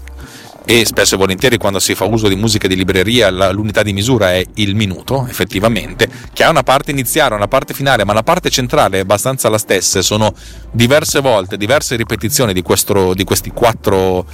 e 0.71 0.85
spesso 0.85 1.15
e 1.15 1.17
volentieri 1.17 1.57
quando 1.57 1.79
si 1.79 1.95
fa 1.95 2.05
uso 2.05 2.27
di 2.27 2.35
musica 2.35 2.67
di 2.67 2.75
libreria 2.75 3.31
l'unità 3.49 3.81
di 3.81 3.91
misura 3.91 4.33
è 4.33 4.45
il 4.53 4.75
minuto 4.75 5.25
effettivamente. 5.27 6.07
Che 6.31 6.43
ha 6.43 6.49
una 6.51 6.61
parte 6.61 6.91
iniziale 6.91 7.33
una 7.33 7.47
parte 7.47 7.73
finale 7.73 8.05
ma 8.05 8.13
la 8.13 8.21
parte 8.21 8.51
centrale 8.51 8.99
è 8.99 9.01
abbastanza 9.01 9.49
la 9.49 9.57
stessa. 9.57 10.03
Sono 10.03 10.31
diverse 10.69 11.21
volte 11.21 11.57
diverse 11.57 11.95
ripetizioni 11.95 12.53
di, 12.53 12.61
questo, 12.61 13.15
di, 13.15 13.25
quattro, 13.51 14.27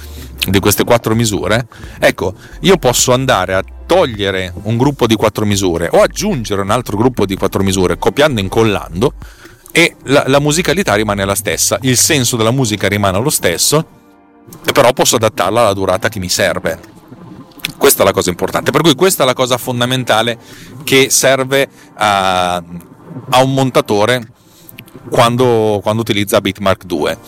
di 0.46 0.60
queste 0.60 0.84
quattro 0.84 1.14
misure. 1.14 1.68
Ecco 1.98 2.34
io 2.60 2.76
posso 2.76 3.14
andare 3.14 3.54
a 3.54 3.64
togliere 3.86 4.52
un 4.64 4.76
gruppo 4.76 5.06
di 5.06 5.14
quattro 5.14 5.46
misure 5.46 5.88
o 5.90 6.02
aggiungere 6.02 6.60
un 6.60 6.70
altro 6.70 6.98
gruppo 6.98 7.24
di 7.24 7.34
quattro 7.34 7.62
misure 7.62 7.96
copiando 7.96 8.40
e 8.40 8.42
incollando 8.42 9.14
e 9.72 9.96
la, 10.02 10.24
la 10.26 10.40
musicalità 10.40 10.96
rimane 10.96 11.24
la 11.24 11.34
stessa. 11.34 11.78
Il 11.80 11.96
senso 11.96 12.36
della 12.36 12.50
musica 12.50 12.88
rimane 12.88 13.18
lo 13.22 13.30
stesso 13.30 14.04
però 14.72 14.92
posso 14.92 15.16
adattarla 15.16 15.60
alla 15.60 15.72
durata 15.72 16.08
che 16.08 16.18
mi 16.18 16.28
serve. 16.28 16.94
Questa 17.76 18.02
è 18.02 18.04
la 18.04 18.12
cosa 18.12 18.30
importante, 18.30 18.70
per 18.70 18.80
cui 18.80 18.94
questa 18.94 19.22
è 19.22 19.26
la 19.26 19.34
cosa 19.34 19.58
fondamentale 19.58 20.38
che 20.84 21.10
serve 21.10 21.68
a, 21.94 22.56
a 22.56 23.42
un 23.42 23.54
montatore 23.54 24.28
quando, 25.10 25.80
quando, 25.82 26.02
utilizza 26.02 26.40
Bitmark 26.40 26.84
2. 26.84 27.18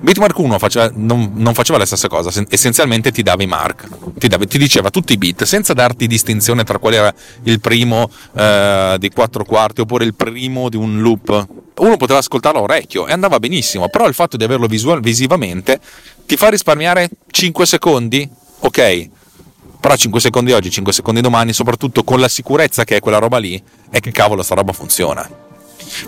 Bitmark 0.00 0.38
1 0.38 0.58
faceva, 0.58 0.90
non, 0.94 1.32
non, 1.34 1.54
faceva 1.54 1.78
la 1.78 1.86
stessa 1.86 2.08
cosa, 2.08 2.30
essenzialmente 2.48 3.10
ti 3.10 3.22
dava 3.22 3.42
i 3.42 3.46
mark, 3.46 3.88
ti, 4.18 4.28
dava, 4.28 4.44
ti, 4.46 4.58
diceva 4.58 4.90
tutti 4.90 5.12
i 5.12 5.18
bit 5.18 5.44
senza 5.44 5.72
darti 5.72 6.06
distinzione 6.06 6.64
tra 6.64 6.78
qual 6.78 6.94
era 6.94 7.14
il 7.44 7.60
primo 7.60 8.10
eh, 8.34 8.96
di 8.98 9.10
4 9.10 9.44
quarti 9.44 9.80
oppure 9.80 10.04
il 10.04 10.14
primo 10.14 10.68
di 10.68 10.76
un 10.76 11.00
loop. 11.00 11.46
Uno 11.74 11.96
poteva 11.96 12.18
ascoltarlo 12.18 12.60
a 12.60 12.62
orecchio 12.62 13.06
e 13.06 13.12
andava 13.12 13.38
benissimo, 13.38 13.88
però 13.88 14.06
il 14.06 14.14
fatto 14.14 14.36
di 14.36 14.44
averlo 14.44 14.66
visual, 14.66 15.00
visivamente 15.00 15.80
ti 16.26 16.36
fa 16.36 16.48
risparmiare 16.48 17.10
5 17.30 17.66
secondi? 17.66 18.28
Ok, 18.60 19.08
però 19.82 19.96
5 19.96 20.20
secondi 20.20 20.52
oggi, 20.52 20.70
5 20.70 20.92
secondi 20.92 21.20
domani, 21.20 21.52
soprattutto 21.52 22.04
con 22.04 22.20
la 22.20 22.28
sicurezza 22.28 22.84
che 22.84 22.96
è 22.96 23.00
quella 23.00 23.18
roba 23.18 23.38
lì, 23.38 23.60
è 23.90 23.98
che 23.98 24.12
cavolo 24.12 24.42
sta 24.42 24.54
roba 24.54 24.72
funziona. 24.72 25.28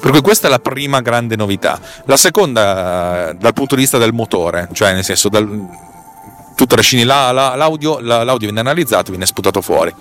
Per 0.01 0.11
cui 0.11 0.21
questa 0.21 0.47
è 0.47 0.51
la 0.51 0.59
prima 0.59 1.01
grande 1.01 1.37
novità. 1.37 1.81
La 2.07 2.17
seconda, 2.17 3.33
dal 3.39 3.53
punto 3.53 3.75
di 3.75 3.83
vista 3.83 3.99
del 3.99 4.13
motore, 4.13 4.69
cioè 4.73 4.93
nel 4.93 5.05
senso, 5.05 5.29
dal, 5.29 5.47
tu 6.55 6.67
trascini 6.67 7.05
la, 7.05 7.33
la, 7.33 7.55
l'audio, 7.55 7.99
la, 8.01 8.23
l'audio 8.23 8.47
viene 8.47 8.61
analizzato, 8.61 9.11
viene 9.11 9.27
sputato 9.27 9.61
fuori. 9.61 9.93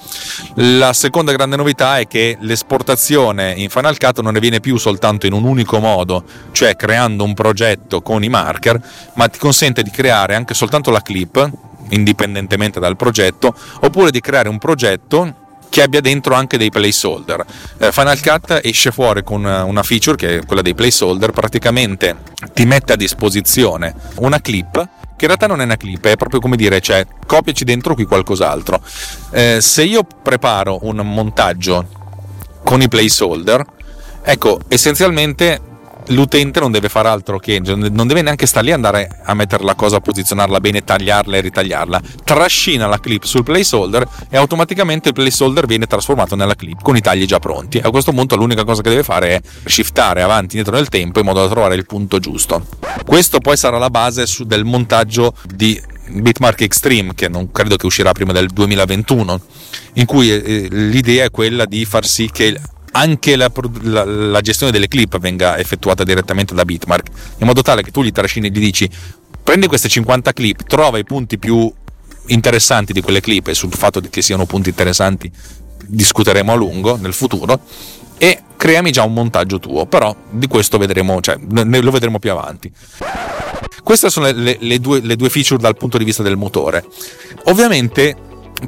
La 0.56 0.94
seconda 0.94 1.32
grande 1.32 1.56
novità 1.56 2.00
è 2.00 2.08
che 2.08 2.38
l'esportazione 2.42 3.54
in 3.58 3.70
Final 3.70 3.98
Cut 3.98 4.22
non 4.22 4.36
avviene 4.36 4.60
più 4.60 4.78
soltanto 4.78 5.26
in 5.26 5.34
un 5.34 5.44
unico 5.44 5.80
modo, 5.80 6.24
cioè 6.52 6.76
creando 6.76 7.24
un 7.24 7.34
progetto 7.34 8.02
con 8.02 8.24
i 8.24 8.30
marker, 8.30 8.80
ma 9.16 9.28
ti 9.28 9.40
consente 9.40 9.84
di 9.84 9.90
creare 9.90 10.36
anche 10.36 10.54
soltanto 10.54 10.92
la 10.92 11.02
clip, 11.02 11.50
indipendentemente 11.90 12.80
dal 12.80 12.96
progetto, 12.96 13.54
oppure 13.82 14.12
di 14.12 14.22
creare 14.22 14.50
un 14.50 14.58
progetto 14.58 15.42
che 15.74 15.82
abbia 15.82 16.02
dentro 16.02 16.36
anche 16.36 16.60
dei 16.60 16.70
placeholder. 16.70 17.44
Eh, 17.80 17.92
Final 17.92 18.22
Cut 18.22 18.60
esce 18.62 18.92
fuori 18.92 19.24
con 19.24 19.44
una 19.44 19.82
feature 19.82 20.16
che 20.16 20.38
è 20.38 20.46
quella 20.46 20.62
dei 20.62 20.76
placeholder, 20.76 21.32
praticamente 21.32 22.16
ti 22.54 22.64
mette 22.66 22.94
a 22.94 22.96
disposizione 22.96 23.96
una 24.18 24.40
clip 24.40 24.74
che 24.74 25.26
in 25.26 25.26
realtà 25.26 25.48
non 25.48 25.62
è 25.62 25.64
una 25.64 25.76
clip, 25.76 26.06
è 26.06 26.16
proprio 26.16 26.40
come 26.40 26.58
dire, 26.58 26.80
cioè 26.80 27.08
copiaci 27.26 27.64
dentro 27.64 27.96
qui 27.96 28.06
qualcos'altro. 28.06 28.84
Eh, 29.32 29.62
se 29.62 29.84
io 29.84 30.04
preparo 30.04 30.78
un 30.84 30.98
montaggio 30.98 31.88
con 32.64 32.80
i 32.84 32.88
placeholder, 32.88 33.66
ecco, 34.22 34.60
essenzialmente 34.68 35.60
l'utente 36.08 36.60
non 36.60 36.72
deve 36.72 36.90
fare 36.90 37.08
altro 37.08 37.40
che 37.40 37.60
non 37.60 38.08
deve 38.08 38.22
neanche 38.22 38.46
stare 38.46 38.66
lì 38.66 38.72
andare 38.72 39.22
a 39.24 39.34
mettere 39.34 39.64
la 39.64 39.76
cosa, 39.76 40.00
posizionarla 40.00 40.60
bene, 40.60 40.84
tagliarla 40.84 41.38
e 41.38 41.42
ritagliarla. 41.42 42.02
Trascina 42.24 42.88
la 42.88 43.00
clip 43.00 43.24
sul 43.24 43.44
placeholder 43.44 44.08
e 44.30 44.38
automaticamente 44.38 45.10
il 45.10 45.14
placeholder 45.14 45.66
viene 45.66 45.86
trasformato 45.86 46.36
nella 46.36 46.56
clip 46.56 46.82
con 46.82 46.96
i 46.96 47.02
tagli 47.02 47.26
già 47.26 47.40
pronti. 47.40 47.78
A 47.80 47.90
questo 47.90 48.12
punto 48.12 48.36
l'unica 48.36 48.64
cosa 48.64 48.82
che 48.82 48.90
deve 48.90 49.04
fare 49.04 49.36
è 49.36 49.42
shiftare 49.66 50.22
avanti 50.22 50.56
e 50.56 50.60
indietro 50.60 50.76
nel 50.76 50.90
tempo 50.90 51.20
in 51.20 51.26
modo 51.26 51.42
da 51.42 51.50
trovare 51.50 51.76
il 51.76 51.86
punto 51.86 52.20
giusto. 52.20 52.66
Questo 53.06 53.40
poi 53.40 53.58
sarà 53.58 53.78
la 53.78 53.90
base 53.90 54.26
del 54.46 54.66
montaggio 54.66 55.34
di 55.46 55.80
Bitmark 56.08 56.62
Extreme, 56.62 57.14
che 57.16 57.30
non 57.30 57.52
credo 57.52 57.76
che 57.76 57.86
uscirà 57.86 58.12
prima 58.12 58.34
del 58.34 58.48
2021, 58.48 59.42
in 59.94 60.06
cui 60.06 60.32
eh, 60.32 60.68
l'idea 60.70 61.26
è 61.26 61.32
quella 61.32 61.66
di 61.66 61.86
far 61.86 62.06
sì 62.06 62.30
che 62.32 62.60
anche 62.96 63.36
la, 63.36 63.52
la, 63.82 64.04
la, 64.04 64.42
gestione 64.42 64.72
delle 64.72 64.88
clip 64.88 65.18
venga 65.20 65.58
effettuata 65.58 66.04
direttamente 66.04 66.54
da 66.54 66.64
Bitmark, 66.64 67.10
in 67.38 67.48
modo 67.48 67.62
tale 67.62 67.82
che 67.82 67.92
tu 67.92 68.04
gli 68.04 68.12
trascini 68.12 68.48
e 68.48 68.50
gli 68.52 68.60
dici 68.60 68.90
prendi 69.44 69.68
queste 69.68 69.90
50 69.90 70.32
clip, 70.32 70.64
trova 70.64 70.98
i 70.98 71.04
punti 71.04 71.38
più 71.38 71.72
interessanti 72.28 72.94
di 72.94 73.02
quelle 73.02 73.20
clip 73.20 73.48
e 73.48 73.54
sul 73.54 73.74
fatto 73.74 74.00
che 74.00 74.22
siano 74.22 74.46
punti 74.46 74.70
interessanti 74.70 75.32
discuteremo 75.86 76.52
a 76.52 76.56
lungo 76.56 76.96
nel 76.96 77.14
futuro 77.14 77.60
e 78.18 78.42
creami 78.56 78.92
già 78.92 79.04
un 79.04 79.14
montaggio 79.14 79.60
tuo, 79.60 79.86
però 79.86 80.16
di 80.30 80.48
questo 80.48 80.78
vedremo, 80.78 81.20
cioè, 81.20 81.38
lo 81.40 81.92
vedremo 81.92 82.20
più 82.20 82.32
avanti. 82.32 82.72
Queste 83.84 84.10
sono 84.10 84.32
le, 84.32 84.58
le, 84.60 84.80
due, 84.80 85.02
le 85.02 85.18
due 85.18 85.30
feature 85.30 85.62
dal 85.62 85.76
punto 85.76 85.98
di 85.98 86.06
vista 86.06 86.24
del 86.24 86.38
motore. 86.38 86.86
Ovviamente 87.46 88.16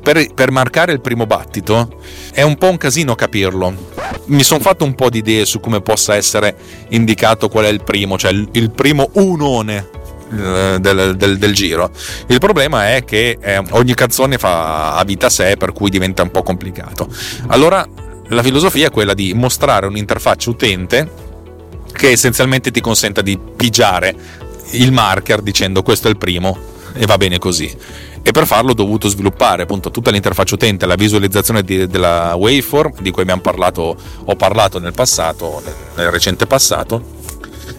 per, 0.02 0.34
per, 0.34 0.52
marcare 0.52 0.92
il 0.92 1.00
primo 1.00 1.26
battito 1.26 2.02
è 2.34 2.42
un 2.42 2.58
po' 2.58 2.68
un 2.68 2.78
casino 2.78 3.16
capirlo. 3.16 3.94
Mi 4.28 4.44
sono 4.44 4.60
fatto 4.60 4.84
un 4.84 4.96
po' 4.96 5.10
di 5.10 5.20
idee 5.20 5.46
su 5.46 5.60
come 5.60 5.82
possa 5.82 6.16
essere 6.16 6.56
indicato 6.90 7.48
qual 7.48 7.66
è 7.66 7.70
il 7.70 7.84
primo, 7.84 8.18
cioè 8.18 8.32
il, 8.32 8.48
il 8.54 8.72
primo 8.72 9.10
unone 9.14 9.90
eh, 10.32 10.78
del, 10.80 11.16
del, 11.16 11.38
del, 11.38 11.54
giro. 11.54 11.92
Il 12.28 12.40
problema 12.40 12.96
è 12.96 13.04
che 13.04 13.38
eh, 13.40 13.62
ogni 13.72 13.94
canzone 13.94 14.38
fa 14.38 14.96
a 14.96 15.04
vita 15.04 15.30
sé, 15.30 15.56
per 15.58 15.72
cui 15.72 15.90
diventa 15.90 16.24
un 16.24 16.32
po' 16.32 16.42
complicato. 16.42 17.08
Allora, 17.48 17.88
la 18.30 18.42
filosofia 18.42 18.88
è 18.88 18.92
quella 18.92 19.14
di 19.14 19.34
mostrare 19.34 19.86
un'interfaccia 19.86 20.50
utente 20.50 21.24
che 21.92 22.10
essenzialmente 22.10 22.72
ti 22.72 22.82
consenta 22.82 23.22
di 23.22 23.40
pigiare 23.56 24.16
il 24.72 24.92
marker 24.92 25.42
dicendo 25.42 25.84
questo 25.84 26.08
è 26.08 26.10
il 26.10 26.18
primo 26.18 26.58
e 26.94 27.06
va 27.06 27.18
bene 27.18 27.38
così 27.38 27.72
e 28.28 28.32
per 28.32 28.48
farlo 28.48 28.72
ho 28.72 28.74
dovuto 28.74 29.08
sviluppare 29.08 29.62
appunto 29.62 29.92
tutta 29.92 30.10
l'interfaccia 30.10 30.56
utente, 30.56 30.88
la 30.88 30.96
visualizzazione 30.96 31.62
di, 31.62 31.86
della 31.86 32.34
waveform 32.34 33.00
di 33.00 33.12
cui 33.12 33.22
abbiamo 33.22 33.42
parlato, 33.42 33.96
ho 34.26 34.36
parlato 34.36 34.80
nel 34.80 34.94
passato, 34.94 35.62
nel, 35.64 35.76
nel 35.94 36.10
recente 36.10 36.48
passato, 36.48 37.04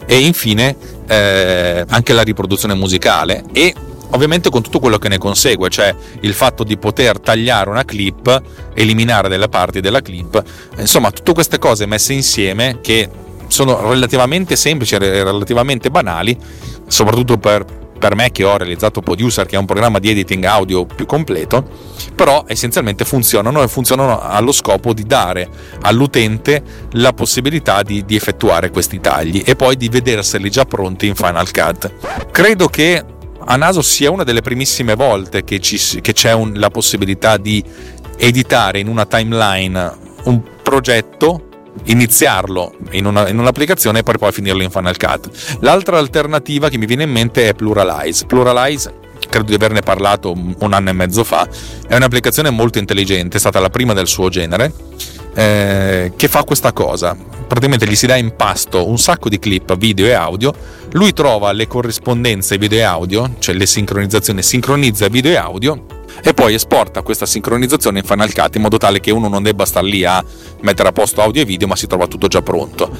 e 0.06 0.20
infine 0.20 0.76
eh, 1.08 1.84
anche 1.88 2.12
la 2.12 2.22
riproduzione 2.22 2.74
musicale 2.74 3.42
e 3.52 3.74
ovviamente 4.10 4.48
con 4.48 4.62
tutto 4.62 4.78
quello 4.78 4.98
che 4.98 5.08
ne 5.08 5.18
consegue, 5.18 5.68
cioè 5.68 5.92
il 6.20 6.32
fatto 6.32 6.62
di 6.62 6.78
poter 6.78 7.18
tagliare 7.18 7.68
una 7.68 7.84
clip, 7.84 8.42
eliminare 8.72 9.28
delle 9.28 9.48
parti 9.48 9.80
della 9.80 10.00
clip, 10.00 10.40
insomma 10.78 11.10
tutte 11.10 11.32
queste 11.32 11.58
cose 11.58 11.86
messe 11.86 12.12
insieme 12.12 12.78
che 12.80 13.10
sono 13.48 13.90
relativamente 13.90 14.54
semplici 14.54 14.94
e 14.94 14.98
relativamente 14.98 15.90
banali, 15.90 16.38
soprattutto 16.86 17.36
per 17.36 17.84
per 17.98 18.14
me 18.14 18.30
che 18.32 18.44
ho 18.44 18.56
realizzato 18.56 19.00
Producer, 19.00 19.46
che 19.46 19.56
è 19.56 19.58
un 19.58 19.64
programma 19.64 19.98
di 19.98 20.10
editing 20.10 20.44
audio 20.44 20.84
più 20.84 21.06
completo, 21.06 21.68
però 22.14 22.44
essenzialmente 22.46 23.04
funzionano 23.04 23.62
e 23.62 23.68
funzionano 23.68 24.20
allo 24.20 24.52
scopo 24.52 24.92
di 24.92 25.04
dare 25.04 25.48
all'utente 25.82 26.62
la 26.92 27.12
possibilità 27.12 27.82
di, 27.82 28.04
di 28.04 28.16
effettuare 28.16 28.70
questi 28.70 29.00
tagli 29.00 29.42
e 29.44 29.56
poi 29.56 29.76
di 29.76 29.88
vederseli 29.88 30.50
già 30.50 30.64
pronti 30.64 31.06
in 31.06 31.14
Final 31.14 31.50
Cut. 31.50 31.92
Credo 32.30 32.68
che 32.68 33.04
a 33.48 33.56
naso 33.56 33.82
sia 33.82 34.10
una 34.10 34.24
delle 34.24 34.40
primissime 34.40 34.94
volte 34.94 35.44
che, 35.44 35.60
ci, 35.60 36.00
che 36.00 36.12
c'è 36.12 36.32
un, 36.32 36.54
la 36.56 36.70
possibilità 36.70 37.36
di 37.36 37.62
editare 38.18 38.80
in 38.80 38.88
una 38.88 39.06
timeline 39.06 40.04
un 40.24 40.42
progetto 40.62 41.45
iniziarlo 41.86 42.74
in, 42.90 43.06
una, 43.06 43.28
in, 43.28 43.38
un'applicazione 43.38 44.00
e 44.00 44.02
poi, 44.02 44.18
poi 44.18 44.32
finirlo 44.32 44.62
in 44.62 44.70
Final 44.70 44.96
Cut. 44.96 45.58
L'altra 45.60 45.98
alternativa 45.98 46.68
che 46.68 46.78
mi 46.78 46.86
viene 46.86 47.04
in 47.04 47.10
mente 47.10 47.48
è 47.48 47.54
Pluralize. 47.54 48.26
Pluralize 48.26 49.04
credo 49.28 49.46
di 49.46 49.54
averne 49.54 49.80
parlato 49.80 50.32
un 50.32 50.72
anno 50.72 50.90
e 50.90 50.92
mezzo 50.92 51.24
fa, 51.24 51.48
è 51.88 51.96
un'applicazione 51.96 52.50
molto 52.50 52.78
intelligente, 52.78 53.36
è 53.36 53.40
stata 53.40 53.58
la 53.60 53.70
prima 53.70 53.92
del 53.92 54.06
suo 54.06 54.28
genere, 54.28 54.72
eh, 55.34 56.12
che 56.16 56.28
fa 56.28 56.44
questa 56.44 56.72
cosa. 56.72 57.16
Praticamente 57.46 57.86
gli 57.86 57.94
si 57.94 58.06
dà 58.06 58.16
in 58.16 58.34
pasto 58.34 58.88
un 58.88 58.98
sacco 58.98 59.28
di 59.28 59.38
clip 59.38 59.76
video 59.76 60.06
e 60.06 60.12
audio, 60.12 60.52
lui 60.92 61.12
trova 61.12 61.52
le 61.52 61.66
corrispondenze 61.66 62.58
video 62.58 62.78
e 62.78 62.82
audio, 62.82 63.34
cioè 63.38 63.54
le 63.54 63.66
sincronizzazioni, 63.66 64.42
sincronizza 64.42 65.08
video 65.08 65.32
e 65.32 65.36
audio 65.36 65.95
e 66.23 66.35
poi 66.35 66.54
esporta 66.54 67.02
questa 67.02 67.26
sincronizzazione 67.26 68.00
in 68.00 68.04
Final 68.04 68.32
Cut 68.32 68.56
in 68.56 68.62
modo 68.62 68.78
tale 68.78 69.00
che 69.00 69.11
uno 69.11 69.28
non 69.28 69.42
debba 69.42 69.64
star 69.64 69.85
lì 69.85 70.04
a 70.04 70.23
mettere 70.62 70.88
a 70.88 70.92
posto 70.92 71.23
audio 71.23 71.42
e 71.42 71.44
video 71.44 71.66
ma 71.66 71.76
si 71.76 71.87
trova 71.87 72.06
tutto 72.06 72.28
già 72.28 72.42
pronto. 72.42 72.90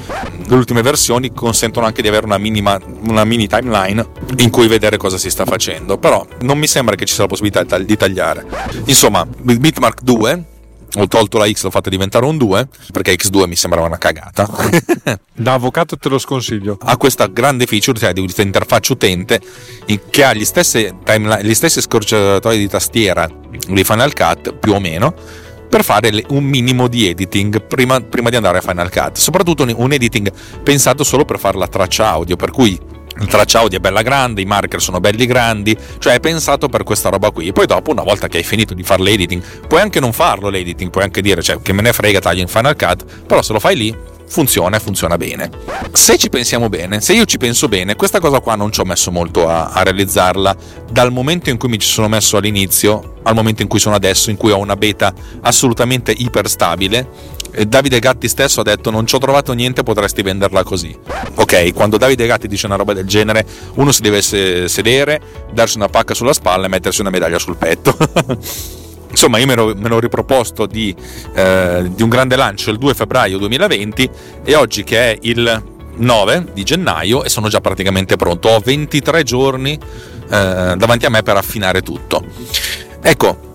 Le 0.45 0.55
ultime 0.55 0.81
versioni 0.81 1.33
consentono 1.33 1.85
anche 1.85 2.01
di 2.01 2.07
avere 2.07 2.25
una, 2.25 2.37
minima, 2.37 2.79
una 3.07 3.23
mini 3.23 3.47
timeline 3.47 4.05
in 4.37 4.49
cui 4.49 4.67
vedere 4.67 4.97
cosa 4.97 5.17
si 5.17 5.29
sta 5.29 5.45
facendo, 5.45 5.97
però 5.97 6.25
non 6.41 6.57
mi 6.57 6.67
sembra 6.67 6.95
che 6.95 7.05
ci 7.05 7.13
sia 7.13 7.23
la 7.23 7.29
possibilità 7.29 7.77
di 7.77 7.97
tagliare. 7.97 8.45
Insomma, 8.85 9.25
Bitmark 9.25 10.01
2 10.01 10.43
ho 10.97 11.07
tolto 11.07 11.37
la 11.37 11.49
X, 11.49 11.63
l'ho 11.63 11.69
fatta 11.69 11.89
diventare 11.89 12.25
un 12.25 12.37
2 12.37 12.67
perché 12.91 13.13
X2 13.13 13.47
mi 13.47 13.55
sembrava 13.55 13.87
una 13.87 13.97
cagata. 13.97 14.47
da 15.33 15.53
avvocato 15.53 15.97
te 15.97 16.09
lo 16.09 16.17
sconsiglio. 16.17 16.77
Ha 16.81 16.97
questa 16.97 17.27
grande 17.27 17.65
feature, 17.65 17.97
cioè 17.99 18.13
di 18.13 18.21
questa 18.21 18.41
interfaccia 18.41 18.93
utente 18.93 19.39
che 20.09 20.23
ha 20.23 20.33
gli 20.33 20.45
stessi, 20.45 20.93
timeline, 21.03 21.43
gli 21.43 21.53
stessi 21.53 21.81
scorciatoie 21.81 22.57
di 22.57 22.67
tastiera 22.67 23.29
di 23.67 23.83
Final 23.83 24.13
Cut 24.13 24.53
più 24.53 24.73
o 24.73 24.79
meno 24.79 25.13
per 25.69 25.83
fare 25.83 26.23
un 26.29 26.43
minimo 26.43 26.87
di 26.87 27.07
editing 27.07 27.61
prima, 27.63 27.99
prima 28.01 28.29
di 28.29 28.35
andare 28.35 28.59
a 28.59 28.61
Final 28.61 28.89
Cut. 28.89 29.17
Soprattutto 29.17 29.65
un 29.75 29.91
editing 29.91 30.31
pensato 30.63 31.03
solo 31.03 31.25
per 31.25 31.39
fare 31.39 31.57
la 31.57 31.67
traccia 31.67 32.09
audio, 32.09 32.35
per 32.35 32.51
cui 32.51 32.79
la 33.19 33.25
traccia 33.25 33.59
audio 33.59 33.77
è 33.77 33.81
bella 33.81 34.01
grande, 34.01 34.41
i 34.41 34.45
marker 34.45 34.81
sono 34.81 34.99
belli 34.99 35.25
grandi, 35.25 35.75
cioè 35.99 36.13
è 36.13 36.19
pensato 36.19 36.69
per 36.69 36.83
questa 36.83 37.09
roba 37.09 37.31
qui. 37.31 37.51
Poi 37.51 37.65
dopo, 37.65 37.91
una 37.91 38.03
volta 38.03 38.27
che 38.27 38.37
hai 38.37 38.43
finito 38.43 38.73
di 38.73 38.83
fare 38.83 39.01
l'editing, 39.01 39.41
puoi 39.67 39.81
anche 39.81 39.99
non 39.99 40.13
farlo 40.13 40.49
l'editing, 40.49 40.91
puoi 40.91 41.03
anche 41.03 41.21
dire, 41.21 41.41
cioè, 41.41 41.61
che 41.61 41.73
me 41.73 41.81
ne 41.81 41.93
frega, 41.93 42.19
taglio 42.19 42.41
in 42.41 42.47
Final 42.47 42.75
Cut, 42.75 43.05
però 43.25 43.41
se 43.41 43.53
lo 43.53 43.59
fai 43.59 43.75
lì, 43.75 43.95
funziona 44.27 44.77
e 44.77 44.79
funziona 44.79 45.17
bene. 45.17 45.49
Se 45.91 46.17
ci 46.17 46.29
pensiamo 46.29 46.69
bene, 46.69 47.01
se 47.01 47.13
io 47.13 47.25
ci 47.25 47.37
penso 47.37 47.67
bene, 47.67 47.95
questa 47.95 48.19
cosa 48.19 48.39
qua 48.39 48.55
non 48.55 48.71
ci 48.71 48.79
ho 48.81 48.85
messo 48.85 49.11
molto 49.11 49.47
a, 49.47 49.69
a, 49.69 49.83
realizzarla 49.83 50.55
dal 50.91 51.11
momento 51.11 51.49
in 51.49 51.57
cui 51.57 51.69
mi 51.69 51.79
ci 51.79 51.87
sono 51.87 52.07
messo 52.07 52.37
all'inizio 52.37 53.15
al 53.23 53.33
momento 53.33 53.61
in 53.61 53.67
cui 53.67 53.79
sono 53.79 53.95
adesso, 53.95 54.29
in 54.29 54.37
cui 54.37 54.51
ho 54.51 54.57
una 54.57 54.75
beta 54.75 55.13
assolutamente 55.41 56.11
iperstabile 56.11 57.35
Davide 57.65 57.99
Gatti 57.99 58.27
stesso 58.27 58.61
ha 58.61 58.63
detto 58.63 58.91
non 58.91 59.07
ci 59.07 59.15
ho 59.15 59.19
trovato 59.19 59.53
niente, 59.53 59.83
potresti 59.83 60.21
venderla 60.21 60.63
così. 60.63 60.95
Ok, 61.35 61.73
quando 61.73 61.97
Davide 61.97 62.27
Gatti 62.27 62.47
dice 62.47 62.65
una 62.65 62.75
roba 62.75 62.93
del 62.93 63.05
genere, 63.05 63.45
uno 63.75 63.91
si 63.91 64.01
deve 64.01 64.21
sedere, 64.21 65.21
darsi 65.51 65.77
una 65.77 65.87
pacca 65.87 66.13
sulla 66.13 66.33
spalla 66.33 66.65
e 66.65 66.69
mettersi 66.69 67.01
una 67.01 67.09
medaglia 67.09 67.39
sul 67.39 67.55
petto. 67.55 67.95
Insomma, 69.09 69.39
io 69.39 69.45
me 69.47 69.55
l'ho 69.55 69.99
riproposto 69.99 70.65
di, 70.67 70.95
eh, 71.33 71.89
di 71.89 72.03
un 72.03 72.09
grande 72.09 72.35
lancio 72.35 72.69
il 72.69 72.77
2 72.77 72.93
febbraio 72.93 73.37
2020 73.39 74.09
e 74.43 74.55
oggi 74.55 74.83
che 74.83 75.11
è 75.11 75.17
il 75.21 75.63
9 75.95 76.51
di 76.53 76.63
gennaio 76.63 77.23
e 77.23 77.29
sono 77.29 77.49
già 77.49 77.61
praticamente 77.61 78.15
pronto. 78.15 78.49
Ho 78.49 78.59
23 78.59 79.23
giorni 79.23 79.73
eh, 79.73 80.75
davanti 80.77 81.05
a 81.05 81.09
me 81.09 81.23
per 81.23 81.37
affinare 81.37 81.81
tutto. 81.81 82.23
Ecco, 83.01 83.47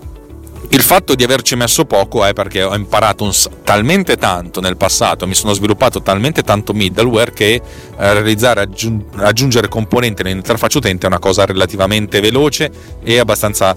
il 0.73 0.81
fatto 0.81 1.13
di 1.13 1.23
averci 1.23 1.55
messo 1.55 1.85
poco 1.85 2.25
è 2.25 2.33
perché 2.33 2.63
ho 2.63 2.73
imparato 2.73 3.23
un, 3.23 3.31
talmente 3.63 4.17
tanto 4.17 4.59
nel 4.59 4.75
passato, 4.75 5.27
mi 5.27 5.35
sono 5.35 5.53
sviluppato 5.53 6.01
talmente 6.01 6.41
tanto 6.41 6.73
middleware 6.73 7.31
che 7.31 7.53
eh, 7.53 7.61
realizzare 7.95 8.61
aggiung- 8.61 9.21
aggiungere 9.21 9.67
componenti 9.67 10.23
nell'interfaccia 10.23 10.79
utente 10.79 11.05
è 11.05 11.09
una 11.09 11.19
cosa 11.19 11.45
relativamente 11.45 12.19
veloce 12.21 12.71
e 13.03 13.19
abbastanza 13.19 13.75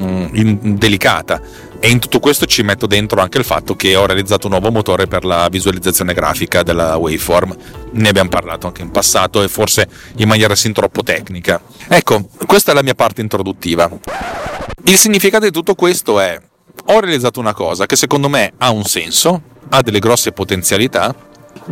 mm, 0.00 0.26
in- 0.32 0.76
delicata. 0.78 1.66
E 1.80 1.90
in 1.90 1.98
tutto 1.98 2.18
questo 2.18 2.46
ci 2.46 2.62
metto 2.62 2.86
dentro 2.86 3.20
anche 3.20 3.36
il 3.36 3.44
fatto 3.44 3.76
che 3.76 3.94
ho 3.94 4.06
realizzato 4.06 4.46
un 4.46 4.52
nuovo 4.52 4.70
motore 4.70 5.06
per 5.06 5.26
la 5.26 5.48
visualizzazione 5.50 6.14
grafica 6.14 6.62
della 6.62 6.96
waveform. 6.96 7.56
Ne 7.92 8.08
abbiamo 8.08 8.30
parlato 8.30 8.66
anche 8.66 8.80
in 8.80 8.90
passato 8.90 9.42
e 9.42 9.48
forse 9.48 9.86
in 10.16 10.26
maniera 10.26 10.56
sin 10.56 10.72
troppo 10.72 11.02
tecnica. 11.02 11.60
Ecco, 11.88 12.26
questa 12.46 12.72
è 12.72 12.74
la 12.74 12.82
mia 12.82 12.94
parte 12.94 13.20
introduttiva. 13.20 14.57
Il 14.84 14.96
significato 14.96 15.44
di 15.44 15.50
tutto 15.50 15.74
questo 15.74 16.20
è 16.20 16.40
ho 16.86 17.00
realizzato 17.00 17.40
una 17.40 17.52
cosa 17.52 17.86
che 17.86 17.96
secondo 17.96 18.28
me 18.28 18.52
ha 18.58 18.70
un 18.70 18.84
senso, 18.84 19.42
ha 19.68 19.82
delle 19.82 19.98
grosse 19.98 20.32
potenzialità, 20.32 21.14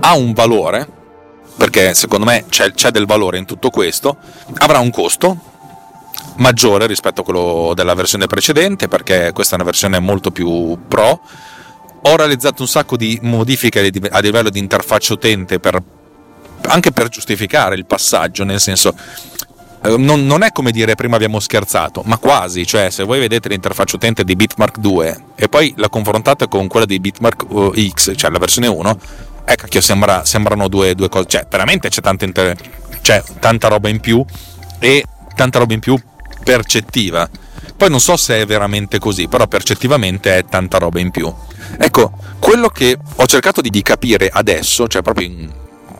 ha 0.00 0.14
un 0.14 0.32
valore, 0.32 0.86
perché 1.56 1.94
secondo 1.94 2.26
me 2.26 2.44
c'è, 2.48 2.72
c'è 2.72 2.90
del 2.90 3.06
valore 3.06 3.38
in 3.38 3.46
tutto 3.46 3.70
questo, 3.70 4.18
avrà 4.58 4.80
un 4.80 4.90
costo 4.90 5.54
maggiore 6.36 6.86
rispetto 6.86 7.22
a 7.22 7.24
quello 7.24 7.72
della 7.74 7.94
versione 7.94 8.26
precedente, 8.26 8.88
perché 8.88 9.30
questa 9.32 9.52
è 9.52 9.56
una 9.56 9.64
versione 9.64 9.98
molto 9.98 10.30
più 10.30 10.76
pro. 10.86 11.20
Ho 12.02 12.16
realizzato 12.16 12.62
un 12.62 12.68
sacco 12.68 12.96
di 12.96 13.18
modifiche 13.22 13.90
a 14.10 14.18
livello 14.18 14.50
di 14.50 14.58
interfaccia 14.58 15.14
utente 15.14 15.58
per, 15.58 15.82
anche 16.62 16.92
per 16.92 17.08
giustificare 17.08 17.74
il 17.74 17.86
passaggio, 17.86 18.44
nel 18.44 18.60
senso 18.60 18.94
non, 19.96 20.26
non, 20.26 20.42
è 20.42 20.52
come 20.52 20.70
dire 20.70 20.94
prima 20.94 21.16
abbiamo 21.16 21.38
scherzato, 21.38 22.02
ma 22.06 22.18
quasi, 22.18 22.66
cioè 22.66 22.90
se 22.90 23.04
voi 23.04 23.18
vedete 23.18 23.48
l'interfaccia 23.48 23.96
utente 23.96 24.24
di 24.24 24.34
Bitmark 24.34 24.78
2 24.78 25.24
e 25.34 25.48
poi 25.48 25.74
la 25.76 25.88
confrontate 25.88 26.48
con 26.48 26.66
quella 26.66 26.86
di 26.86 26.98
Bitmark 26.98 27.44
eh, 27.74 27.90
X, 27.90 28.12
cioè 28.16 28.30
la 28.30 28.38
versione 28.38 28.68
1, 28.68 28.98
eh 29.44 29.54
cacchio, 29.54 29.80
sembra, 29.80 30.24
sembrano 30.24 30.68
due, 30.68 30.94
due, 30.94 31.08
cose, 31.08 31.26
cioè 31.28 31.46
veramente 31.48 31.88
c'è 31.88 32.00
tanta, 32.00 32.24
inter- 32.24 32.58
c'è 33.00 33.22
tanta 33.38 33.68
roba 33.68 33.88
in 33.88 34.00
più 34.00 34.24
e 34.78 35.04
tanta 35.34 35.58
roba 35.58 35.74
in 35.74 35.80
più 35.80 35.96
percettiva. 36.42 37.28
Poi 37.76 37.90
non 37.90 38.00
so 38.00 38.16
se 38.16 38.40
è 38.40 38.46
veramente 38.46 38.98
così, 38.98 39.28
però 39.28 39.46
percettivamente 39.46 40.38
è 40.38 40.44
tanta 40.46 40.78
roba 40.78 40.98
in 40.98 41.10
più. 41.10 41.32
Ecco, 41.78 42.12
quello 42.38 42.68
che 42.68 42.96
ho 43.16 43.26
cercato 43.26 43.60
di 43.60 43.82
capire 43.82 44.30
adesso, 44.32 44.88
cioè 44.88 45.02
proprio 45.02 45.26
in, 45.26 45.52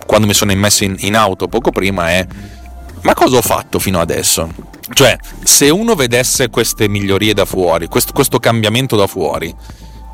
quando 0.06 0.26
mi 0.26 0.34
sono 0.34 0.52
immesso 0.52 0.84
in, 0.84 0.96
in 1.00 1.16
auto 1.16 1.48
poco 1.48 1.70
prima, 1.70 2.10
è 2.10 2.26
ma 3.06 3.14
cosa 3.14 3.36
ho 3.36 3.42
fatto 3.42 3.78
fino 3.78 4.00
adesso? 4.00 4.52
Cioè, 4.92 5.16
se 5.44 5.70
uno 5.70 5.94
vedesse 5.94 6.50
queste 6.50 6.88
migliorie 6.88 7.34
da 7.34 7.44
fuori, 7.44 7.86
questo, 7.86 8.12
questo 8.12 8.40
cambiamento 8.40 8.96
da 8.96 9.06
fuori, 9.06 9.54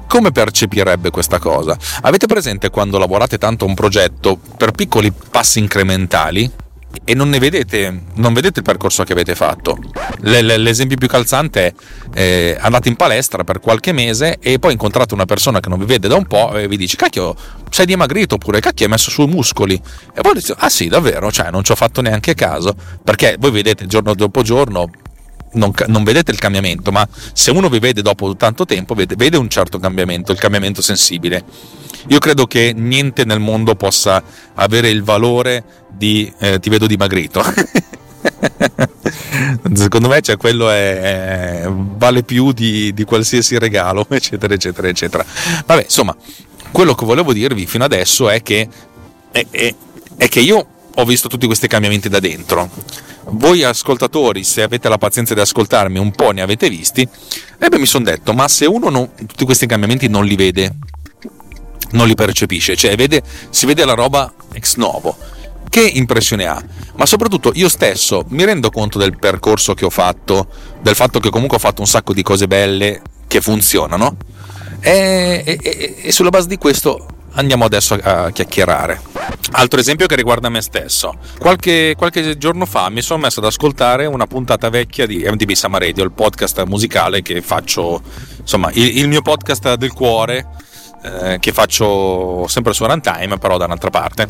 come 0.06 0.30
percepirebbe 0.30 1.08
questa 1.08 1.38
cosa? 1.38 1.74
Avete 2.02 2.26
presente 2.26 2.68
quando 2.68 2.98
lavorate 2.98 3.38
tanto 3.38 3.64
a 3.64 3.68
un 3.68 3.74
progetto 3.74 4.38
per 4.58 4.72
piccoli 4.72 5.10
passi 5.10 5.58
incrementali? 5.58 6.61
E 7.04 7.14
non 7.14 7.28
ne 7.28 7.38
vedete, 7.38 8.02
non 8.14 8.32
vedete 8.32 8.60
il 8.60 8.64
percorso 8.64 9.02
che 9.04 9.12
avete 9.12 9.34
fatto. 9.34 9.78
l'esempio 10.20 10.96
più 10.96 11.08
calzante 11.08 11.74
è 12.12 12.20
eh, 12.20 12.56
andate 12.60 12.88
in 12.88 12.96
palestra 12.96 13.44
per 13.44 13.60
qualche 13.60 13.92
mese 13.92 14.38
e 14.40 14.58
poi 14.58 14.72
incontrate 14.72 15.14
una 15.14 15.24
persona 15.24 15.60
che 15.60 15.68
non 15.68 15.78
vi 15.78 15.84
vede 15.84 16.08
da 16.08 16.16
un 16.16 16.26
po' 16.26 16.56
e 16.56 16.68
vi 16.68 16.76
dice 16.76 16.96
cacchio 16.96 17.34
sei 17.70 17.86
dimagrito 17.86 18.34
oppure 18.34 18.60
cacchio 18.60 18.84
hai 18.84 18.90
messo 18.90 19.10
su 19.10 19.24
muscoli. 19.24 19.80
E 20.14 20.20
poi 20.20 20.34
dite 20.34 20.54
ah 20.56 20.68
sì 20.68 20.88
davvero? 20.88 21.32
Cioè 21.32 21.50
non 21.50 21.64
ci 21.64 21.72
ho 21.72 21.76
fatto 21.76 22.00
neanche 22.00 22.34
caso. 22.34 22.74
Perché 23.02 23.36
voi 23.38 23.50
vedete 23.50 23.86
giorno 23.86 24.14
dopo 24.14 24.42
giorno 24.42 24.90
non, 25.52 25.72
non, 25.86 26.04
vedete 26.04 26.30
il 26.30 26.38
cambiamento, 26.38 26.92
ma 26.92 27.06
se 27.32 27.50
uno 27.50 27.68
vi 27.68 27.78
vede 27.78 28.02
dopo 28.02 28.34
tanto 28.36 28.64
tempo, 28.64 28.94
vede, 28.94 29.16
vede 29.16 29.36
un 29.36 29.48
certo 29.48 29.78
cambiamento, 29.78 30.32
il 30.32 30.38
cambiamento 30.38 30.82
sensibile. 30.82 31.44
Io 32.08 32.18
credo 32.18 32.46
che 32.46 32.72
niente 32.74 33.24
nel 33.24 33.40
mondo 33.40 33.74
possa 33.74 34.22
avere 34.54 34.88
il 34.88 35.02
valore 35.02 35.64
di 35.88 36.32
eh, 36.38 36.58
ti 36.58 36.68
vedo 36.68 36.86
dimagrito. 36.86 37.42
Secondo 39.74 40.08
me 40.08 40.20
cioè, 40.20 40.36
quello 40.36 40.70
è, 40.70 41.62
è, 41.62 41.68
vale 41.70 42.22
più 42.22 42.52
di, 42.52 42.92
di, 42.92 43.04
qualsiasi 43.04 43.58
regalo, 43.58 44.06
eccetera, 44.10 44.54
eccetera, 44.54 44.88
eccetera. 44.88 45.24
Vabbè, 45.66 45.82
insomma, 45.82 46.16
quello 46.70 46.94
che 46.94 47.04
volevo 47.04 47.32
dirvi 47.32 47.66
fino 47.66 47.84
adesso 47.84 48.28
è 48.28 48.42
che, 48.42 48.68
è, 49.30 49.46
è, 49.50 49.74
è 50.16 50.28
che 50.28 50.40
io 50.40 50.66
ho 50.94 51.04
visto 51.04 51.28
tutti 51.28 51.46
questi 51.46 51.68
cambiamenti 51.68 52.08
da 52.08 52.20
dentro. 52.20 52.68
Voi 53.30 53.62
ascoltatori, 53.62 54.44
se 54.44 54.62
avete 54.62 54.88
la 54.88 54.98
pazienza 54.98 55.34
di 55.34 55.40
ascoltarmi, 55.40 55.98
un 55.98 56.10
po' 56.10 56.32
ne 56.32 56.42
avete 56.42 56.68
visti, 56.68 57.06
e 57.58 57.68
beh 57.68 57.78
mi 57.78 57.86
sono 57.86 58.04
detto, 58.04 58.32
ma 58.32 58.48
se 58.48 58.66
uno 58.66 58.88
non, 58.88 59.10
tutti 59.14 59.44
questi 59.44 59.66
cambiamenti 59.66 60.08
non 60.08 60.24
li 60.24 60.36
vede, 60.36 60.74
non 61.92 62.06
li 62.06 62.14
percepisce, 62.14 62.76
cioè 62.76 62.96
vede, 62.96 63.22
si 63.50 63.66
vede 63.66 63.84
la 63.84 63.94
roba 63.94 64.32
ex 64.52 64.76
novo, 64.76 65.16
che 65.68 65.80
impressione 65.80 66.46
ha? 66.46 66.62
Ma 66.96 67.06
soprattutto 67.06 67.52
io 67.54 67.68
stesso 67.68 68.24
mi 68.28 68.44
rendo 68.44 68.70
conto 68.70 68.98
del 68.98 69.16
percorso 69.16 69.72
che 69.74 69.84
ho 69.84 69.90
fatto, 69.90 70.48
del 70.82 70.94
fatto 70.94 71.18
che 71.18 71.30
comunque 71.30 71.56
ho 71.56 71.60
fatto 71.60 71.80
un 71.80 71.86
sacco 71.86 72.12
di 72.12 72.22
cose 72.22 72.46
belle 72.46 73.00
che 73.26 73.40
funzionano 73.40 74.16
e, 74.80 75.42
e, 75.46 75.94
e 76.02 76.12
sulla 76.12 76.28
base 76.28 76.48
di 76.48 76.58
questo 76.58 77.06
andiamo 77.34 77.64
adesso 77.64 77.98
a 78.02 78.30
chiacchierare. 78.30 79.00
Altro 79.52 79.80
esempio 79.80 80.06
che 80.06 80.16
riguarda 80.16 80.48
me 80.48 80.60
stesso. 80.60 81.14
Qualche, 81.38 81.94
qualche, 81.96 82.36
giorno 82.38 82.66
fa 82.66 82.88
mi 82.88 83.02
sono 83.02 83.20
messo 83.20 83.40
ad 83.40 83.46
ascoltare 83.46 84.06
una 84.06 84.26
puntata 84.26 84.68
vecchia 84.70 85.06
di 85.06 85.24
MTV 85.26 85.52
Sama 85.52 85.78
Radio, 85.78 86.04
il 86.04 86.12
podcast 86.12 86.62
musicale 86.64 87.22
che 87.22 87.42
faccio, 87.42 88.00
insomma, 88.40 88.70
il, 88.72 88.98
il 88.98 89.08
mio 89.08 89.22
podcast 89.22 89.74
del 89.74 89.92
cuore 89.92 90.46
eh, 91.02 91.38
che 91.40 91.52
faccio 91.52 92.46
sempre 92.48 92.72
su 92.72 92.84
Runtime, 92.86 93.38
però 93.38 93.56
da 93.56 93.64
un'altra 93.64 93.90
parte. 93.90 94.28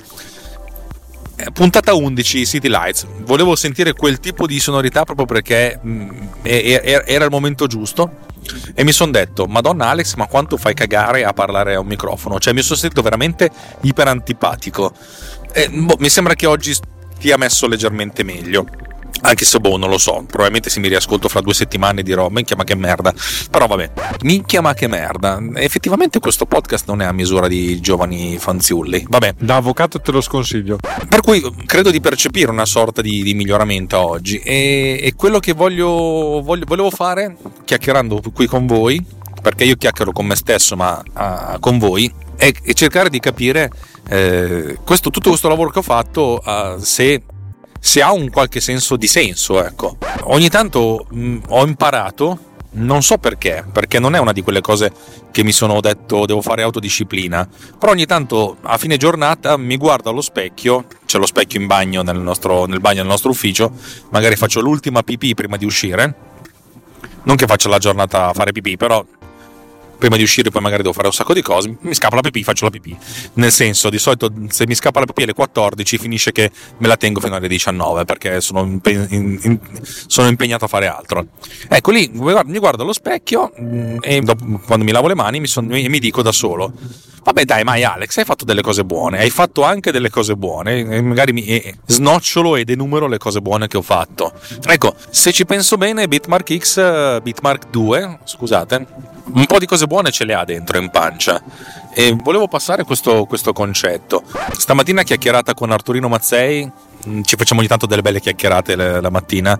Eh, 1.43 1.51
puntata 1.51 1.93
11 1.93 2.47
City 2.47 2.69
Lights. 2.69 3.05
Volevo 3.25 3.57
sentire 3.57 3.95
quel 3.95 4.21
tipo 4.21 4.47
di 4.47 4.61
sonorità 4.61 5.03
proprio 5.03 5.27
perché 5.27 5.81
mm, 5.85 6.11
era 6.43 7.25
il 7.25 7.31
momento 7.31 7.67
giusto. 7.67 8.31
E 8.75 8.85
mi 8.85 8.93
sono 8.93 9.11
detto 9.11 9.47
madonna 9.47 9.89
Alex 9.89 10.15
ma 10.15 10.27
quanto 10.27 10.57
fai 10.57 10.75
cagare 10.75 11.25
a 11.25 11.33
parlare 11.33 11.75
a 11.75 11.81
un 11.81 11.87
microfono? 11.87 12.39
Cioè 12.39 12.53
mi 12.53 12.63
sono 12.63 12.79
sentito 12.79 13.03
veramente 13.03 13.51
iper 13.83 14.09
antipatico 14.09 14.93
e, 15.53 15.69
boh, 15.69 15.97
mi 15.99 16.09
sembra 16.09 16.35
che 16.35 16.47
oggi 16.47 16.75
stia 16.75 17.37
messo 17.37 17.67
leggermente 17.67 18.23
meglio 18.25 18.67
anche 19.23 19.45
se 19.45 19.59
boh, 19.61 19.77
non 19.77 19.89
lo 19.89 19.99
so, 19.99 20.25
probabilmente 20.27 20.69
se 20.69 20.81
mi 20.81 20.89
riascolto 20.89 21.29
fra 21.29 21.41
due 21.41 21.55
settimane 21.55 22.03
dirò 22.03 22.29
minchia 22.29 22.57
ma 22.57 22.65
che 22.65 22.75
merda. 22.75 23.15
Però 23.51 23.67
vabbè, 23.67 23.91
minchia 24.23 24.61
ma 24.61 24.75
che 24.75 24.89
merda. 24.89 25.41
Effettivamente 25.55 26.19
questo 26.19 26.45
podcast 26.45 26.87
non 26.89 27.01
è 27.03 27.05
a 27.05 27.13
misura 27.13 27.49
di 27.49 27.81
giovani 27.81 28.37
fanziulli. 28.39 29.07
Vabbè. 29.09 29.35
Da 29.39 29.57
avvocato 29.57 30.01
te 30.01 30.11
lo 30.11 30.21
sconsiglio. 30.21 30.79
Per 31.09 31.21
cui 31.21 31.43
credo 31.67 31.91
di 31.91 32.01
percepire 32.01 32.51
una 32.51 32.67
sorta 32.67 33.01
di, 33.01 33.23
di 33.23 33.35
miglioramento 33.35 33.99
oggi. 33.99 34.39
E, 34.39 34.99
e 35.03 35.15
quello 35.15 35.39
che 35.39 35.53
voglio, 35.53 36.41
voglio, 36.43 36.65
volevo 36.67 36.91
fare, 36.91 37.37
chiacchierando 37.65 38.21
qui 38.35 38.47
con 38.47 38.67
voi, 38.67 39.05
perché 39.41 39.65
io 39.65 39.77
chiacchiero 39.77 40.13
con 40.13 40.27
me 40.27 40.37
stesso, 40.37 40.77
ma 40.77 41.01
uh, 41.15 41.61
con 41.61 41.79
voi, 41.79 42.13
è, 42.37 42.53
cercare 42.73 43.09
di 43.09 43.21
capire 43.21 43.71
eh, 44.09 44.79
questo, 44.85 45.11
tutto 45.11 45.29
questo 45.29 45.49
lavoro 45.49 45.71
che 45.71 45.79
ho 45.79 45.83
fatto, 45.83 46.43
uh, 46.45 46.79
se 46.81 47.23
se 47.85 48.01
ha 48.01 48.13
un 48.13 48.31
qualche 48.31 48.61
senso 48.61 48.97
di 48.97 49.09
senso, 49.09 49.63
ecco. 49.63 49.97
Ogni 50.27 50.49
tanto 50.49 51.05
mh, 51.11 51.21
mm, 51.21 51.39
ho 51.49 51.67
imparato, 51.67 52.39
non 52.75 53.03
so 53.03 53.19
perché, 53.19 53.65
perché 53.73 53.99
non 53.99 54.15
è 54.15 54.21
una 54.21 54.31
di 54.31 54.41
quelle 54.41 54.61
cose 54.61 54.93
che 55.33 55.43
mi 55.43 55.51
sono 55.51 55.81
detto 55.81 56.25
devo 56.25 56.41
fare 56.43 56.63
autodisciplina, 56.63 57.47
però 57.77 57.91
ogni 57.91 58.07
tanto 58.07 58.59
a 58.63 58.79
fine 58.79 58.97
giornata 58.97 59.57
mi 59.57 59.77
guardo 59.77 60.11
allo 60.11 60.21
specchio, 60.21 60.87
c'è 61.07 61.19
lo 61.19 61.27
specchio 61.27 61.61
in 61.61 61.67
bagno 61.67 62.03
nel, 62.03 62.19
nostro, 62.19 62.67
nel 62.67 62.79
bagno 62.79 63.01
del 63.01 63.11
nostro 63.11 63.31
ufficio, 63.31 63.73
magari 64.11 64.37
faccio 64.37 64.61
l'ultima 64.61 65.03
pipì 65.03 65.35
prima 65.35 65.57
di 65.57 65.65
uscire, 65.65 66.15
non 67.25 67.35
che 67.35 67.47
faccia 67.47 67.69
la 67.69 67.79
giornata 67.79 68.29
a 68.29 68.33
fare 68.33 68.53
pipì, 68.53 68.77
però 68.77 69.05
prima 70.03 70.17
di 70.17 70.25
uscire 70.25 70.51
poi 70.51 70.61
magari 70.61 70.83
devo 70.83 70.95
fare 70.95 71.07
un 71.07 71.13
sacco 71.13 71.33
di 71.33 71.43
cose, 71.43 71.77
mi 71.81 71.95
scappa 71.95 72.17
la 72.17 72.23
pipì, 72.23 72.43
faccio 72.43 72.65
la 72.65 72.71
pipì. 72.71 72.97
Nel 73.35 73.53
senso, 73.53 73.89
di 73.89 73.99
solito 73.99 74.33
se 74.49 74.67
mi 74.67 74.75
scappa 74.75 74.99
la 74.99 75.07
pipì 75.07 75.23
alle 75.23 75.33
14 75.33 75.97
finisce 75.97 76.33
che 76.33 76.51
me 76.79 76.89
la 76.89 76.97
tengo 76.97 77.21
fino 77.21 77.37
alle 77.37 77.47
19 77.47 78.05
perché 78.05 78.41
sono, 78.41 78.63
impe- 78.63 79.07
in, 79.11 79.39
in, 79.41 79.61
sono 80.09 80.27
impegnato 80.27 80.65
a 80.65 80.69
fare 80.69 80.89
altro. 80.89 81.25
Ecco 81.69 81.93
lì, 81.93 82.11
mi 82.13 82.59
guardo 82.59 82.83
allo 82.83 82.93
specchio 82.93 83.53
mm, 83.61 83.99
e 84.01 84.21
dopo, 84.23 84.45
quando 84.67 84.85
mi 84.85 84.91
lavo 84.91 85.07
le 85.07 85.15
mani 85.15 85.39
mi, 85.39 85.47
son, 85.47 85.67
mi, 85.67 85.89
mi 85.89 86.01
dico 86.01 86.21
da 86.21 86.33
solo, 86.33 86.73
vabbè 87.23 87.45
dai 87.45 87.63
mai 87.63 87.85
Alex, 87.85 88.17
hai 88.19 88.25
fatto 88.25 88.45
delle 88.45 88.63
cose 88.63 88.85
buone, 88.85 89.21
hai 89.21 89.31
fatto 89.31 89.63
anche 89.63 89.93
delle 89.93 90.11
cose 90.11 90.35
buone, 90.35 91.01
magari 91.01 91.33
mi 91.33 91.45
e 91.45 91.77
snocciolo 91.87 92.57
ed 92.57 92.71
enumero 92.71 93.07
le 93.07 93.19
cose 93.19 93.41
buone 93.41 93.69
che 93.69 93.77
ho 93.77 93.83
fatto. 93.83 94.33
Ecco, 94.67 94.97
se 95.11 95.31
ci 95.31 95.47
penso 95.47 95.77
bene, 95.77 96.09
Bitmark 96.09 96.59
X, 96.59 97.21
Bitmark 97.21 97.71
2, 97.71 98.19
scusate, 98.25 98.87
un 99.35 99.47
po' 99.47 99.59
di 99.59 99.67
cose 99.67 99.87
buone 99.87 100.11
ce 100.11 100.25
le 100.25 100.35
ha 100.35 100.45
dentro 100.45 100.79
in 100.79 100.91
pancia 100.91 101.41
e 101.95 102.17
volevo 102.23 102.49
passare 102.49 102.85
questo, 102.85 103.25
questo 103.25 103.53
concetto. 103.53 104.23
Stamattina 104.57 105.03
chiacchierata 105.03 105.55
con 105.55 105.71
Arturino 105.71 106.09
Mazzei 106.09 106.71
ci 107.25 107.37
facciamo 107.37 107.61
ogni 107.61 107.69
tanto 107.69 107.87
delle 107.87 108.03
belle 108.03 108.21
chiacchierate 108.21 108.77
la 108.77 109.11
mattina 109.11 109.59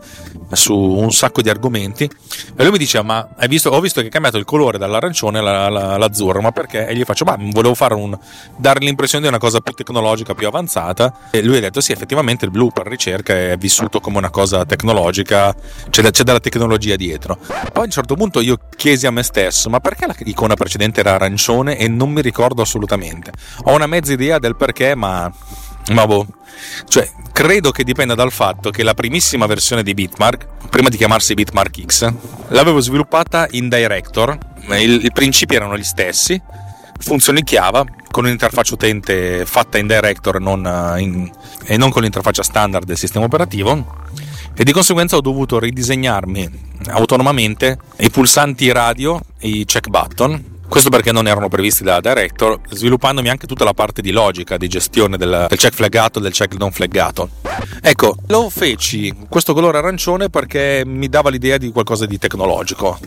su 0.53 0.75
un 0.75 1.11
sacco 1.13 1.43
di 1.43 1.49
argomenti. 1.49 2.05
E 2.05 2.63
lui 2.63 2.73
mi 2.73 2.79
dice 2.79 3.03
ma 3.03 3.29
hai 3.37 3.49
visto, 3.49 3.71
ho 3.71 3.81
visto 3.81 4.01
che 4.01 4.07
hai 4.07 4.13
cambiato 4.13 4.39
il 4.39 4.45
colore 4.45 4.79
dall'arancione 4.79 5.39
all'azzurro 5.39 6.41
ma 6.41 6.53
perché? 6.53 6.87
e 6.87 6.95
gli 6.95 7.05
faccio 7.05 7.25
ma 7.25 7.37
volevo 7.39 7.75
fare 7.75 7.95
un, 7.95 8.17
dare 8.57 8.81
l'impressione 8.81 9.25
di 9.25 9.29
una 9.29 9.39
cosa 9.39 9.61
più 9.61 9.73
tecnologica 9.73 10.35
più 10.35 10.47
avanzata. 10.47 11.29
E 11.31 11.43
lui 11.43 11.57
ha 11.57 11.61
detto 11.61 11.81
sì 11.81 11.93
effettivamente 11.93 12.45
il 12.45 12.51
blu 12.51 12.71
per 12.73 12.87
ricerca 12.87 13.35
è 13.35 13.57
vissuto 13.57 14.01
come 14.01 14.19
una 14.19 14.31
cosa 14.31 14.65
tecnologica 14.65 15.55
c'è, 15.91 16.11
c'è 16.11 16.23
della 16.23 16.41
tecnologia 16.41 16.97
dietro. 16.97 17.37
Poi 17.37 17.83
a 17.83 17.87
un 17.87 17.91
certo 17.91 18.15
punto 18.15 18.41
io 18.41 18.59
chiesi 18.77 19.07
a 19.07 19.11
me 19.11 19.23
stesso 19.23 19.69
ma 19.69 19.81
perché 19.81 20.07
l'icona 20.19 20.55
precedente 20.55 21.01
era 21.01 21.15
arancione 21.15 21.77
e 21.77 21.89
non 21.89 22.11
mi 22.11 22.23
ricordo 22.23 22.63
assolutamente? 22.63 23.33
Ho 23.65 23.75
una 23.75 23.87
mezza 23.87 24.13
idea 24.13 24.39
del 24.39 24.57
perché 24.57 24.95
ma 24.95 25.31
ma 25.91 26.07
boh, 26.07 26.27
cioè, 26.89 27.09
credo 27.33 27.71
che 27.71 27.85
dipenda 27.85 28.15
dal 28.15 28.33
fatto 28.33 28.71
che 28.71 28.83
la 28.83 28.95
primissima 28.95 29.47
versione 29.47 29.83
di 29.83 29.95
Bitmark, 29.95 30.69
prima 30.69 30.89
di 30.89 30.97
chiamarsi 30.97 31.35
Bitmark 31.35 31.85
X, 31.85 32.13
l'avevo 32.49 32.81
sviluppata 32.81 33.47
in 33.51 33.69
Director, 33.69 34.39
i 34.69 35.11
principi 35.13 35.55
erano 35.55 35.77
gli 35.77 35.83
stessi, 35.83 36.41
funzionicchiava 36.99 37.85
con 38.11 38.25
un'interfaccia 38.25 38.75
utente 38.75 39.45
fatta 39.45 39.79
in 39.79 39.87
Director 39.87 40.39
non 40.39 40.65
eh, 40.65 41.01
in, 41.01 41.31
e 41.65 41.77
non 41.77 41.91
con 41.91 42.03
l'interfaccia 42.03 42.43
standard 42.43 42.85
del 42.85 42.99
sistema 42.99 43.25
operativo. 43.25 44.01
E 44.55 44.65
di 44.65 44.73
conseguenza 44.73 45.17
ho 45.17 45.23
dovuto 45.23 45.59
ridisegnarmi 45.59 46.71
autonomamente 46.89 47.79
i 47.99 48.11
pulsanti 48.11 48.71
radio, 48.71 49.19
i 49.41 49.65
check 49.65 49.89
button 49.89 50.52
questo 50.73 50.89
perché 50.89 51.13
non 51.13 51.27
erano 51.27 51.51
previsti 51.51 51.85
da 51.85 52.01
Director, 52.01 52.59
sviluppandomi 52.71 53.29
anche 53.29 53.47
tutta 53.47 53.63
la 53.63 53.75
parte 53.75 54.01
di 54.01 54.11
logica, 54.11 54.57
di 54.57 54.69
gestione 54.69 55.19
del, 55.19 55.45
del 55.47 55.59
check 55.59 55.75
flaggato 55.75 56.19
e 56.19 56.23
del 56.23 56.33
check 56.33 56.55
non 56.57 56.73
flaggato. 56.73 57.29
Ecco, 57.83 58.17
lo 58.29 58.49
feci 58.49 59.15
questo 59.29 59.53
colore 59.53 59.77
arancione 59.77 60.31
perché 60.31 60.83
mi 60.87 61.11
dava 61.11 61.29
l'idea 61.29 61.59
di 61.59 61.71
qualcosa 61.73 62.07
di 62.07 62.17
tecnologico. 62.17 62.99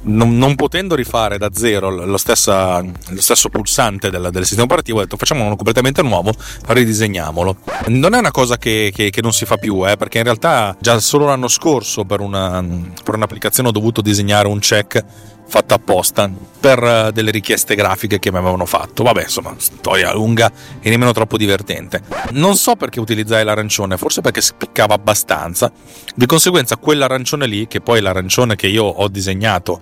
Non, 0.00 0.38
non 0.38 0.54
potendo 0.54 0.94
rifare 0.94 1.38
da 1.38 1.50
zero 1.52 1.90
lo, 1.90 2.16
stessa, 2.16 2.80
lo 2.80 3.20
stesso 3.20 3.48
pulsante 3.48 4.10
del, 4.10 4.28
del, 4.30 4.44
sistema 4.44 4.64
operativo, 4.64 4.98
ho 4.98 5.02
detto 5.02 5.16
facciamo 5.16 5.44
uno 5.44 5.56
completamente 5.56 6.02
nuovo, 6.02 6.32
ridisegniamolo. 6.66 7.56
Non 7.88 8.14
è 8.14 8.18
una 8.18 8.30
cosa 8.30 8.56
che, 8.56 8.92
che, 8.94 9.10
che 9.10 9.20
non 9.22 9.32
si 9.32 9.44
fa 9.44 9.56
più, 9.56 9.86
eh, 9.88 9.96
perché 9.96 10.18
in 10.18 10.24
realtà 10.24 10.76
già 10.78 10.98
solo 11.00 11.26
l'anno 11.26 11.48
scorso 11.48 12.04
per, 12.04 12.20
una, 12.20 12.64
per 13.02 13.16
un'applicazione 13.16 13.68
ho 13.68 13.72
dovuto 13.72 14.00
disegnare 14.00 14.46
un 14.46 14.60
check 14.60 15.04
fatta 15.48 15.76
apposta 15.76 16.30
per 16.60 16.82
eh, 16.82 17.10
delle 17.12 17.30
richieste 17.30 17.74
grafiche 17.74 18.18
che 18.18 18.30
mi 18.30 18.36
avevano 18.36 18.66
fatto. 18.66 19.02
Vabbè, 19.02 19.22
insomma, 19.22 19.54
storia 19.56 20.12
lunga 20.12 20.52
e 20.80 20.90
nemmeno 20.90 21.12
troppo 21.12 21.36
divertente. 21.36 22.02
Non 22.32 22.56
so 22.56 22.76
perché 22.76 23.00
utilizzai 23.00 23.44
l'arancione, 23.44 23.96
forse 23.96 24.20
perché 24.20 24.42
spiccava 24.42 24.94
abbastanza. 24.94 25.72
Di 26.14 26.26
conseguenza, 26.26 26.76
quell'arancione 26.76 27.46
lì, 27.46 27.66
che 27.66 27.80
poi 27.80 27.98
è 27.98 28.00
l'arancione 28.02 28.56
che 28.56 28.66
io 28.66 28.84
ho 28.84 29.08
disegnato 29.08 29.80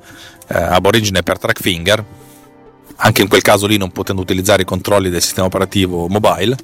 eh, 0.48 0.58
ab 0.58 0.84
origine 0.86 1.22
per 1.22 1.38
Trackfinger, 1.38 2.04
anche 2.96 3.22
in 3.22 3.28
quel 3.28 3.42
caso 3.42 3.66
lì 3.66 3.76
non 3.76 3.90
potendo 3.90 4.22
utilizzare 4.22 4.62
i 4.62 4.64
controlli 4.64 5.10
del 5.10 5.22
sistema 5.22 5.46
operativo 5.46 6.08
mobile, 6.08 6.56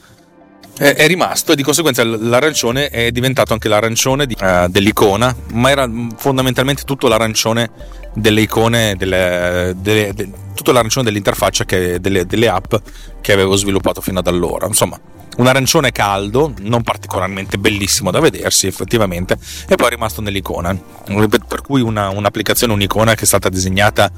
è, 0.75 1.07
rimasto 1.07 1.53
e 1.53 1.57
di 1.57 1.63
conseguenza 1.63 2.03
l'arancione 2.03 2.89
è 2.89 3.11
diventato 3.11 3.53
anche 3.53 3.69
l'arancione 3.69 4.27
di, 4.27 4.35
uh, 4.41 4.69
dell'icona, 4.69 5.35
ma 5.53 5.71
era 5.71 5.89
fondamentalmente 6.17 6.83
tutto 6.85 7.09
l'arancione 7.09 7.71
delle 8.15 8.41
icone, 8.41 8.97
delle, 8.97 9.75
delle, 9.77 10.13
de, 10.15 10.31
tutto 10.55 10.73
l'arancione 10.73 11.05
dell'interfaccia 11.05 11.65
che, 11.65 12.01
delle, 12.01 12.25
delle 12.27 12.49
app 12.49 12.75
che 13.21 13.33
avevo 13.33 13.55
sviluppato 13.57 14.01
fino 14.01 14.19
ad 14.19 14.27
allora. 14.27 14.67
Insomma, 14.67 14.99
un 15.37 15.47
arancione 15.47 15.93
caldo, 15.93 16.53
non 16.61 16.83
particolarmente 16.83 17.59
bellissimo 17.59 18.11
da 18.11 18.21
vedersi 18.21 18.67
effettivamente, 18.67 19.37
e 19.69 19.77
poi 19.77 19.87
è 19.87 19.91
rimasto 19.91 20.21
nell'icona. 20.21 20.77
Per 21.05 21.63
cui 21.63 21.81
una, 21.81 22.11
un'applicazione, 22.11 22.73
un'icona 22.73 23.15
che 23.15 23.23
è 23.23 23.27
stata 23.27 23.49
disegnata 23.49 24.11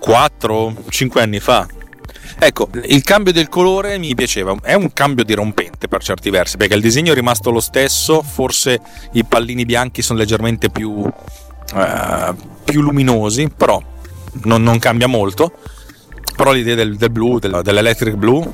4-5 0.00 1.18
anni 1.18 1.40
fa, 1.40 1.66
Ecco, 2.38 2.68
il 2.86 3.02
cambio 3.04 3.32
del 3.32 3.48
colore 3.48 3.96
mi 3.96 4.14
piaceva, 4.14 4.54
è 4.62 4.74
un 4.74 4.92
cambio 4.92 5.24
dirompente 5.24 5.88
per 5.88 6.02
certi 6.02 6.30
versi, 6.30 6.56
perché 6.56 6.74
il 6.74 6.80
disegno 6.80 7.12
è 7.12 7.14
rimasto 7.14 7.50
lo 7.50 7.60
stesso, 7.60 8.22
forse 8.22 8.80
i 9.12 9.24
pallini 9.24 9.64
bianchi 9.64 10.02
sono 10.02 10.18
leggermente 10.18 10.68
più, 10.68 10.90
uh, 10.90 12.36
più 12.64 12.80
luminosi, 12.82 13.50
però 13.56 13.80
non, 14.42 14.62
non, 14.62 14.78
cambia 14.78 15.06
molto. 15.06 15.52
Però 16.36 16.50
l'idea 16.50 16.74
del, 16.74 16.96
del 16.96 17.10
blu, 17.10 17.38
del, 17.38 17.60
dell'electric 17.62 18.14
blue... 18.14 18.50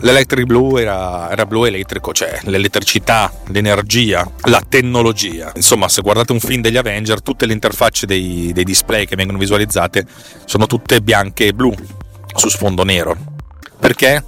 L'electric 0.00 0.46
blue 0.46 0.80
era, 0.80 1.30
era, 1.30 1.46
blu 1.46 1.64
elettrico, 1.64 2.12
cioè 2.12 2.40
l'elettricità, 2.42 3.32
l'energia, 3.46 4.28
la 4.46 4.60
tecnologia. 4.68 5.52
Insomma, 5.54 5.88
se 5.88 6.02
guardate 6.02 6.32
un 6.32 6.40
film 6.40 6.60
degli 6.60 6.76
Avenger, 6.76 7.22
tutte 7.22 7.46
le 7.46 7.52
interfacce 7.52 8.04
dei, 8.04 8.50
dei 8.52 8.64
display 8.64 9.06
che 9.06 9.14
vengono 9.14 9.38
visualizzate 9.38 10.04
sono 10.44 10.66
tutte 10.66 11.00
bianche 11.02 11.46
e 11.46 11.52
blu. 11.52 11.72
su 12.34 12.48
sfondo 12.48 12.82
nero. 12.82 13.16
Perché? 13.78 14.24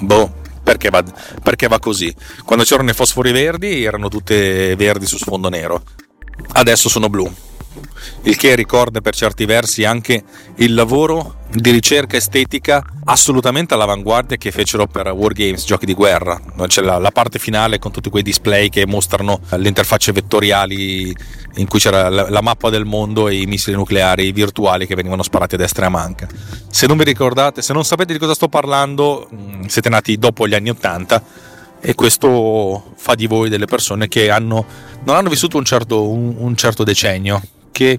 Boh, 0.00 0.30
perché 0.62 0.90
va, 0.90 1.02
perché 1.42 1.66
va 1.66 1.78
così. 1.78 2.14
Quando 2.44 2.64
c'erano 2.64 2.90
i 2.90 2.94
fosfori 2.94 3.32
verdi 3.32 3.82
erano 3.82 4.08
tutte 4.08 4.76
verdi 4.76 5.06
su 5.06 5.16
sfondo 5.16 5.48
nero, 5.48 5.82
adesso 6.52 6.90
sono 6.90 7.08
blu 7.08 7.32
il 8.22 8.36
che 8.36 8.54
ricorda 8.54 9.00
per 9.00 9.14
certi 9.14 9.44
versi 9.44 9.84
anche 9.84 10.22
il 10.56 10.74
lavoro 10.74 11.36
di 11.52 11.70
ricerca 11.70 12.16
estetica 12.16 12.82
assolutamente 13.04 13.74
all'avanguardia 13.74 14.36
che 14.36 14.52
fecero 14.52 14.86
per 14.86 15.08
Wargames, 15.08 15.64
giochi 15.64 15.86
di 15.86 15.94
guerra. 15.94 16.40
C'è 16.66 16.82
la, 16.82 16.98
la, 16.98 17.10
parte 17.10 17.38
finale 17.38 17.78
con 17.78 17.90
tutti 17.90 18.08
quei 18.08 18.22
display 18.22 18.68
che 18.68 18.86
mostrano 18.86 19.40
le 19.50 19.66
interfacce 19.66 20.12
vettoriali 20.12 21.14
in 21.56 21.66
cui 21.66 21.78
c'era 21.78 22.08
la, 22.08 22.28
la, 22.28 22.40
mappa 22.40 22.70
del 22.70 22.84
mondo 22.84 23.28
e 23.28 23.40
i 23.40 23.46
missili 23.46 23.74
nucleari 23.74 24.30
virtuali 24.32 24.86
che 24.86 24.94
venivano 24.94 25.22
sparati 25.22 25.56
a 25.56 25.58
destra 25.58 25.84
e 25.84 25.86
a 25.86 25.90
manca. 25.90 26.28
Se 26.68 26.86
non 26.86 26.96
vi 26.96 27.04
ricordate, 27.04 27.62
se 27.62 27.72
non 27.72 27.84
sapete 27.84 28.12
di 28.12 28.18
cosa 28.18 28.34
sto 28.34 28.48
parlando, 28.48 29.28
mm, 29.34 29.64
siete 29.64 29.88
nati 29.88 30.18
dopo 30.18 30.46
gli 30.46 30.54
anni 30.54 30.70
Ottanta 30.70 31.22
e 31.80 31.94
questo 31.94 32.92
fa 32.96 33.14
di 33.14 33.26
voi 33.26 33.48
delle 33.48 33.66
persone 33.66 34.06
che 34.06 34.30
hanno, 34.30 34.64
non 35.04 35.16
hanno 35.16 35.30
vissuto 35.30 35.56
un 35.56 35.64
certo, 35.64 36.08
un, 36.08 36.34
un 36.38 36.54
certo 36.54 36.84
decennio 36.84 37.40
che, 37.70 37.98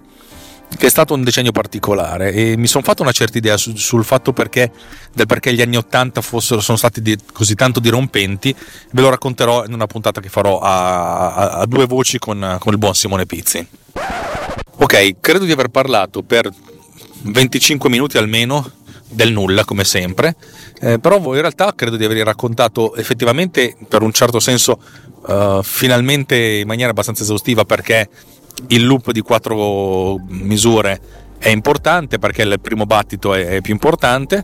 che, 0.75 0.85
è 0.85 0.89
stato 0.89 1.13
un 1.13 1.23
decennio 1.23 1.51
particolare 1.51 2.31
e 2.31 2.57
mi 2.57 2.67
sono 2.67 2.83
fatto 2.83 3.01
una 3.01 3.11
certa 3.11 3.37
idea 3.37 3.57
su, 3.57 3.75
sul 3.75 4.03
fatto 4.03 4.33
perché, 4.33 4.71
del 5.13 5.25
perché 5.25 5.53
gli 5.53 5.61
anni 5.61 5.77
80 5.77 6.21
fossero, 6.21 6.61
sono 6.61 6.77
stati 6.77 7.01
di, 7.01 7.17
così 7.31 7.55
tanto 7.55 7.79
dirompenti, 7.79 8.55
ve 8.91 9.01
lo 9.01 9.09
racconterò 9.09 9.65
in 9.65 9.73
una 9.73 9.87
puntata 9.87 10.21
che 10.21 10.29
farò 10.29 10.59
a, 10.59 11.33
a, 11.33 11.49
a 11.59 11.65
due 11.65 11.85
voci 11.85 12.19
con, 12.19 12.57
con 12.59 12.73
il 12.73 12.79
buon 12.79 12.95
Simone 12.95 13.25
Pizzi. 13.25 13.67
Ok, 14.77 15.19
credo 15.19 15.45
di 15.45 15.51
aver 15.51 15.67
parlato 15.67 16.23
per 16.23 16.49
25 17.23 17.89
minuti 17.89 18.17
almeno 18.17 18.79
del 19.11 19.31
nulla 19.31 19.65
come 19.65 19.83
sempre, 19.83 20.35
eh, 20.79 20.99
però 20.99 21.17
in 21.17 21.41
realtà 21.41 21.73
credo 21.75 21.97
di 21.97 22.05
aver 22.05 22.25
raccontato 22.25 22.95
effettivamente 22.95 23.75
per 23.87 24.01
un 24.01 24.11
certo 24.11 24.39
senso 24.39 24.79
uh, 25.27 25.61
finalmente 25.61 26.35
in 26.35 26.67
maniera 26.67 26.91
abbastanza 26.91 27.23
esaustiva 27.23 27.65
perché 27.65 28.09
il 28.67 28.85
loop 28.85 29.11
di 29.11 29.21
quattro 29.21 30.19
misure 30.27 30.99
è 31.37 31.49
importante 31.49 32.19
perché 32.19 32.43
il 32.43 32.59
primo 32.61 32.85
battito 32.85 33.33
è, 33.33 33.61
più 33.61 33.73
importante. 33.73 34.43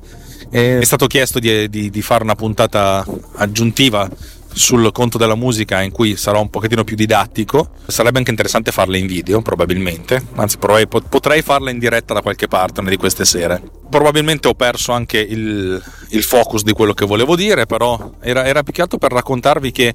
È 0.50 0.84
stato 0.84 1.08
chiesto 1.08 1.40
di, 1.40 1.70
di, 1.70 1.90
di 1.90 2.02
fare 2.02 2.24
una 2.24 2.36
puntata 2.36 3.06
aggiuntiva 3.36 4.10
sul 4.58 4.92
conto 4.92 5.18
della 5.18 5.36
musica 5.36 5.82
in 5.82 5.92
cui 5.92 6.16
sarò 6.16 6.42
un 6.42 6.50
pochettino 6.50 6.84
più 6.84 6.96
didattico. 6.96 7.70
Sarebbe 7.86 8.18
anche 8.18 8.32
interessante 8.32 8.72
farle 8.72 8.98
in 8.98 9.08
video, 9.08 9.42
probabilmente. 9.42 10.22
Anzi, 10.36 10.58
potrei 10.58 11.42
farla 11.42 11.70
in 11.70 11.80
diretta 11.80 12.14
da 12.14 12.22
qualche 12.22 12.48
parte 12.48 12.82
una 12.82 12.90
di 12.90 12.98
queste 12.98 13.24
sere. 13.24 13.62
Probabilmente 13.90 14.48
ho 14.48 14.54
perso 14.54 14.92
anche 14.92 15.20
il, 15.20 15.82
il 16.10 16.24
focus 16.24 16.64
di 16.64 16.74
quello 16.74 16.94
che 16.94 17.06
volevo 17.06 17.36
dire, 17.36 17.66
però 17.66 18.12
era, 18.20 18.46
era, 18.46 18.64
più 18.64 18.74
che 18.74 18.82
altro 18.82 18.98
per 18.98 19.12
raccontarvi 19.12 19.72
che 19.72 19.94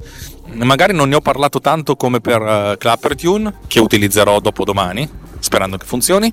magari 0.53 0.95
non 0.95 1.09
ne 1.09 1.17
ho 1.17 1.21
parlato 1.21 1.61
tanto 1.61 1.97
come 1.97 2.21
per 2.21 2.41
uh, 2.41 2.77
Clapper 2.79 3.15
Tune, 3.17 3.53
che 3.67 3.81
utilizzerò 3.81 4.41
dopo 4.41 4.65
domani, 4.65 5.09
sperando 5.41 5.77
che 5.77 5.85
funzioni 5.85 6.33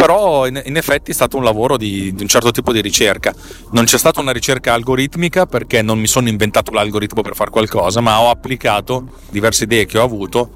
però 0.00 0.46
in, 0.46 0.62
in, 0.64 0.76
effetti 0.76 1.10
è 1.10 1.14
stato 1.14 1.36
un 1.36 1.44
lavoro 1.44 1.76
di, 1.76 2.14
di, 2.14 2.22
un 2.22 2.28
certo 2.28 2.50
tipo 2.50 2.72
di 2.72 2.80
ricerca. 2.80 3.34
Non 3.72 3.84
c'è 3.84 3.98
stata 3.98 4.18
una 4.20 4.32
ricerca 4.32 4.72
algoritmica 4.72 5.44
perché 5.44 5.82
non 5.82 5.98
mi 5.98 6.06
sono 6.06 6.28
inventato 6.30 6.70
l'algoritmo 6.70 7.20
per 7.20 7.34
fare 7.34 7.50
qualcosa, 7.50 8.00
ma 8.00 8.18
ho 8.18 8.30
applicato 8.30 9.08
diverse 9.28 9.64
idee 9.64 9.84
che 9.84 9.98
ho 9.98 10.02
avuto 10.02 10.52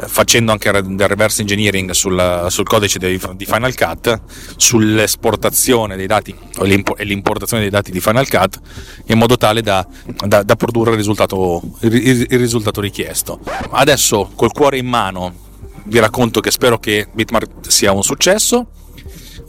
eh, 0.00 0.08
facendo 0.08 0.50
anche 0.50 0.72
del 0.72 1.06
reverse 1.06 1.42
engineering 1.42 1.92
sul, 1.92 2.46
sul 2.48 2.64
codice 2.66 2.98
di, 2.98 3.20
Final 3.46 3.74
Cut, 3.76 4.20
sull'esportazione 4.56 5.94
dei 5.94 6.08
dati 6.08 6.34
e 6.60 7.04
l'importazione 7.04 7.62
dei 7.62 7.70
dati 7.70 7.92
di 7.92 8.00
Final 8.00 8.28
Cut, 8.28 8.60
in 9.06 9.16
modo 9.16 9.36
tale 9.36 9.62
da, 9.62 9.86
da, 10.26 10.42
da 10.42 10.56
produrre 10.56 10.90
il 10.90 10.96
risultato, 10.96 11.62
il, 11.82 12.26
il 12.28 12.38
risultato 12.38 12.80
richiesto. 12.80 13.38
Adesso 13.70 14.32
col 14.34 14.50
cuore 14.50 14.76
in 14.76 14.88
mano 14.88 15.46
vi 15.84 16.00
racconto 16.00 16.40
che 16.40 16.50
spero 16.50 16.80
che 16.80 17.06
Bitmark 17.12 17.70
sia 17.70 17.92
un 17.92 18.02
successo 18.02 18.72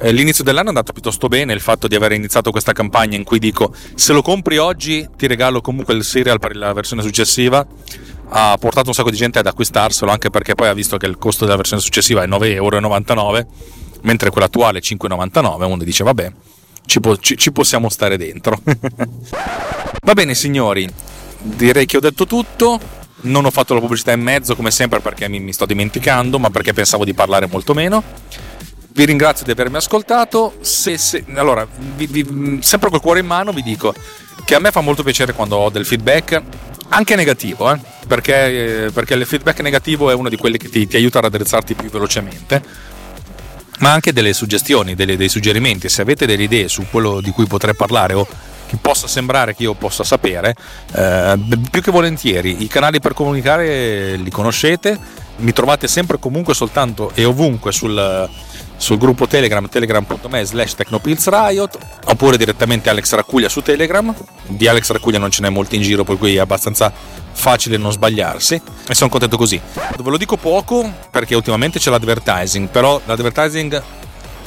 l'inizio 0.01 0.43
dell'anno 0.43 0.67
è 0.67 0.69
andato 0.69 0.93
piuttosto 0.93 1.27
bene, 1.27 1.53
il 1.53 1.59
fatto 1.59 1.87
di 1.87 1.95
aver 1.95 2.13
iniziato 2.13 2.51
questa 2.51 2.71
campagna 2.71 3.17
in 3.17 3.23
cui 3.23 3.39
dico 3.39 3.73
se 3.95 4.13
lo 4.13 4.21
compri 4.21 4.57
oggi 4.57 5.07
ti 5.17 5.27
regalo 5.27 5.59
comunque 5.61 5.93
il 5.93 6.03
serial 6.03 6.39
per 6.39 6.55
la 6.55 6.73
versione 6.73 7.01
successiva. 7.01 7.65
Ha 8.31 8.55
portato 8.59 8.89
un 8.89 8.93
sacco 8.93 9.09
di 9.09 9.17
gente 9.17 9.39
ad 9.39 9.47
acquistarselo 9.47 10.11
anche 10.11 10.29
perché 10.29 10.53
poi 10.53 10.67
ha 10.67 10.73
visto 10.73 10.97
che 10.97 11.07
il 11.07 11.17
costo 11.17 11.45
della 11.45 11.57
versione 11.57 11.81
successiva 11.81 12.23
è 12.23 12.27
9,99€ 12.27 13.45
mentre 14.01 14.29
quella 14.29 14.45
attuale 14.45 14.79
è 14.79 14.81
5,99€ 14.81 15.63
uno 15.63 15.83
dice 15.83 16.03
vabbè 16.03 16.31
ci, 16.85 16.99
po- 16.99 17.17
ci, 17.17 17.37
ci 17.37 17.51
possiamo 17.51 17.89
stare 17.89 18.17
dentro. 18.17 18.61
Va 20.01 20.13
bene 20.13 20.33
signori 20.33 20.87
direi 21.41 21.85
che 21.85 21.97
ho 21.97 22.01
detto 22.01 22.25
tutto. 22.25 22.97
Non 23.21 23.43
ho 23.43 23.51
fatto 23.51 23.73
la 23.73 23.81
pubblicità 23.81 24.13
in 24.13 24.21
mezzo 24.21 24.55
come 24.55 24.71
sempre 24.71 25.01
perché 25.01 25.27
mi, 25.27 25.41
mi 25.41 25.51
sto 25.51 25.65
dimenticando 25.65 26.39
ma 26.39 26.49
perché 26.49 26.71
pensavo 26.71 27.03
di 27.03 27.13
parlare 27.13 27.47
molto 27.47 27.73
meno 27.73 28.01
vi 28.99 29.05
ringrazio 29.05 29.45
di 29.45 29.51
avermi 29.51 29.77
ascoltato. 29.77 30.55
Se, 30.59 30.97
se, 30.97 31.23
allora, 31.35 31.65
vi, 31.95 32.05
vi, 32.05 32.59
sempre 32.61 32.89
col 32.89 32.99
cuore 32.99 33.21
in 33.21 33.25
mano 33.25 33.53
vi 33.53 33.61
dico 33.63 33.93
che 34.43 34.55
a 34.55 34.59
me 34.59 34.71
fa 34.71 34.81
molto 34.81 35.03
piacere 35.03 35.31
quando 35.31 35.55
ho 35.55 35.69
del 35.69 35.85
feedback, 35.85 36.41
anche 36.89 37.15
negativo, 37.15 37.71
eh, 37.71 37.79
perché, 38.05 38.87
eh, 38.87 38.91
perché, 38.91 39.13
il 39.13 39.25
feedback 39.25 39.61
negativo 39.61 40.09
è 40.09 40.13
uno 40.13 40.27
di 40.27 40.35
quelli 40.35 40.57
che 40.57 40.67
ti, 40.67 40.85
ti 40.85 40.97
aiuta 40.97 41.19
a 41.19 41.21
raddrizzarti 41.21 41.75
più 41.75 41.89
velocemente 41.89 42.87
ma 43.79 43.93
anche 43.93 44.11
delle 44.11 44.33
suggestioni, 44.33 44.93
delle, 44.93 45.15
dei 45.15 45.29
suggerimenti. 45.29 45.87
Se 45.87 46.01
avete 46.01 46.25
delle 46.25 46.43
idee 46.43 46.67
su 46.67 46.85
quello 46.91 47.21
di 47.21 47.31
cui 47.31 47.45
potrei 47.45 47.73
parlare 47.73 48.13
o 48.13 48.27
che 48.67 48.75
possa 48.81 49.07
sembrare 49.07 49.55
che 49.55 49.63
io 49.63 49.75
possa 49.75 50.03
sapere, 50.03 50.53
eh, 50.93 51.39
più 51.71 51.81
che 51.81 51.89
volentieri 51.89 52.61
i 52.61 52.67
canali 52.67 52.99
per 52.99 53.13
comunicare 53.13 54.17
li 54.17 54.29
conoscete, 54.29 54.99
mi 55.37 55.53
trovate 55.53 55.87
sempre 55.87 56.19
comunque 56.19 56.53
soltanto 56.53 57.11
e 57.13 57.23
ovunque 57.23 57.71
sul, 57.71 58.29
sul 58.79 58.97
gruppo 58.97 59.27
Telegram 59.27 59.67
telegram.me 59.67 60.45
slash 60.45 60.73
technopillsriot 60.73 61.77
oppure 62.05 62.37
direttamente 62.37 62.89
Alex 62.89 63.13
Raccuglia 63.13 63.49
su 63.49 63.61
Telegram. 63.61 64.15
Di 64.47 64.67
Alex 64.67 64.89
Raccuglia 64.91 65.19
non 65.19 65.29
ce 65.29 65.41
n'è 65.41 65.49
molti 65.49 65.75
in 65.75 65.81
giro 65.81 66.03
per 66.03 66.17
cui 66.17 66.35
è 66.35 66.39
abbastanza 66.39 66.91
facile 67.31 67.77
non 67.77 67.91
sbagliarsi 67.91 68.59
e 68.87 68.95
sono 68.95 69.09
contento 69.09 69.37
così. 69.37 69.59
Ve 69.73 70.09
lo 70.09 70.17
dico 70.17 70.37
poco 70.37 70.91
perché 71.11 71.35
ultimamente 71.35 71.77
c'è 71.77 71.91
l'advertising 71.91 72.69
però 72.69 72.99
l'advertising 73.03 73.83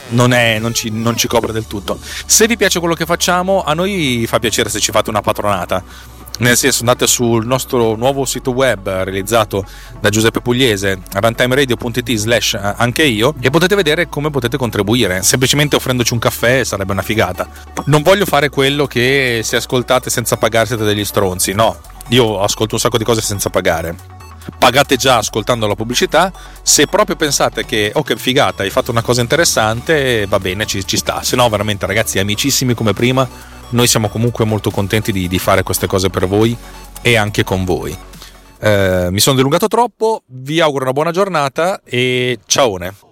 non, 0.08 0.32
è, 0.32 0.58
non, 0.58 0.72
ci, 0.72 0.90
non 0.90 1.14
ci 1.16 1.28
copre 1.28 1.52
del 1.52 1.66
tutto. 1.66 1.98
Se 2.00 2.46
vi 2.46 2.56
piace 2.56 2.78
quello 2.78 2.94
che 2.94 3.04
facciamo 3.04 3.62
a 3.62 3.74
noi 3.74 4.24
fa 4.26 4.38
piacere 4.38 4.70
se 4.70 4.80
ci 4.80 4.92
fate 4.92 5.10
una 5.10 5.20
patronata 5.20 5.82
nel 6.38 6.56
senso 6.56 6.80
andate 6.80 7.06
sul 7.06 7.46
nostro 7.46 7.94
nuovo 7.94 8.24
sito 8.24 8.50
web 8.52 8.88
realizzato 8.88 9.64
da 10.00 10.08
Giuseppe 10.08 10.40
Pugliese 10.40 11.00
runtimeradio.it 11.12 12.14
slash 12.14 12.54
anche 12.54 13.04
io 13.04 13.34
e 13.40 13.50
potete 13.50 13.74
vedere 13.74 14.08
come 14.08 14.30
potete 14.30 14.56
contribuire 14.56 15.22
semplicemente 15.22 15.76
offrendoci 15.76 16.12
un 16.12 16.18
caffè 16.18 16.64
sarebbe 16.64 16.92
una 16.92 17.02
figata 17.02 17.48
non 17.86 18.02
voglio 18.02 18.24
fare 18.24 18.48
quello 18.48 18.86
che 18.86 19.40
se 19.42 19.56
ascoltate 19.56 20.10
senza 20.10 20.36
pagare 20.36 20.66
siete 20.66 20.84
degli 20.84 21.04
stronzi 21.04 21.52
no 21.52 21.76
io 22.08 22.40
ascolto 22.40 22.74
un 22.74 22.80
sacco 22.80 22.98
di 22.98 23.04
cose 23.04 23.20
senza 23.20 23.50
pagare 23.50 24.20
pagate 24.58 24.96
già 24.96 25.18
ascoltando 25.18 25.66
la 25.66 25.74
pubblicità. 25.74 26.32
Se 26.62 26.86
proprio 26.86 27.16
pensate 27.16 27.64
che, 27.64 27.92
oh 27.94 28.02
che 28.02 28.16
figata, 28.16 28.62
hai 28.62 28.70
fatto 28.70 28.90
una 28.90 29.02
cosa 29.02 29.20
interessante, 29.20 30.26
va 30.26 30.38
bene, 30.38 30.66
ci, 30.66 30.84
ci 30.86 30.96
sta. 30.96 31.22
Se 31.22 31.36
no, 31.36 31.48
veramente, 31.48 31.86
ragazzi, 31.86 32.18
amicissimi 32.18 32.74
come 32.74 32.92
prima, 32.92 33.28
noi 33.72 33.86
siamo 33.86 34.08
comunque 34.08 34.44
molto 34.44 34.70
contenti 34.70 35.12
di, 35.12 35.28
di 35.28 35.38
fare 35.38 35.62
queste 35.62 35.86
cose 35.86 36.08
per 36.08 36.26
voi 36.26 36.56
e 37.02 37.16
anche 37.16 37.44
con 37.44 37.64
voi. 37.64 37.96
Eh, 38.60 39.08
mi 39.10 39.20
sono 39.20 39.36
dilungato 39.36 39.68
troppo, 39.68 40.22
vi 40.26 40.60
auguro 40.60 40.84
una 40.84 40.92
buona 40.92 41.10
giornata 41.10 41.82
e 41.84 42.38
ciaone! 42.46 43.11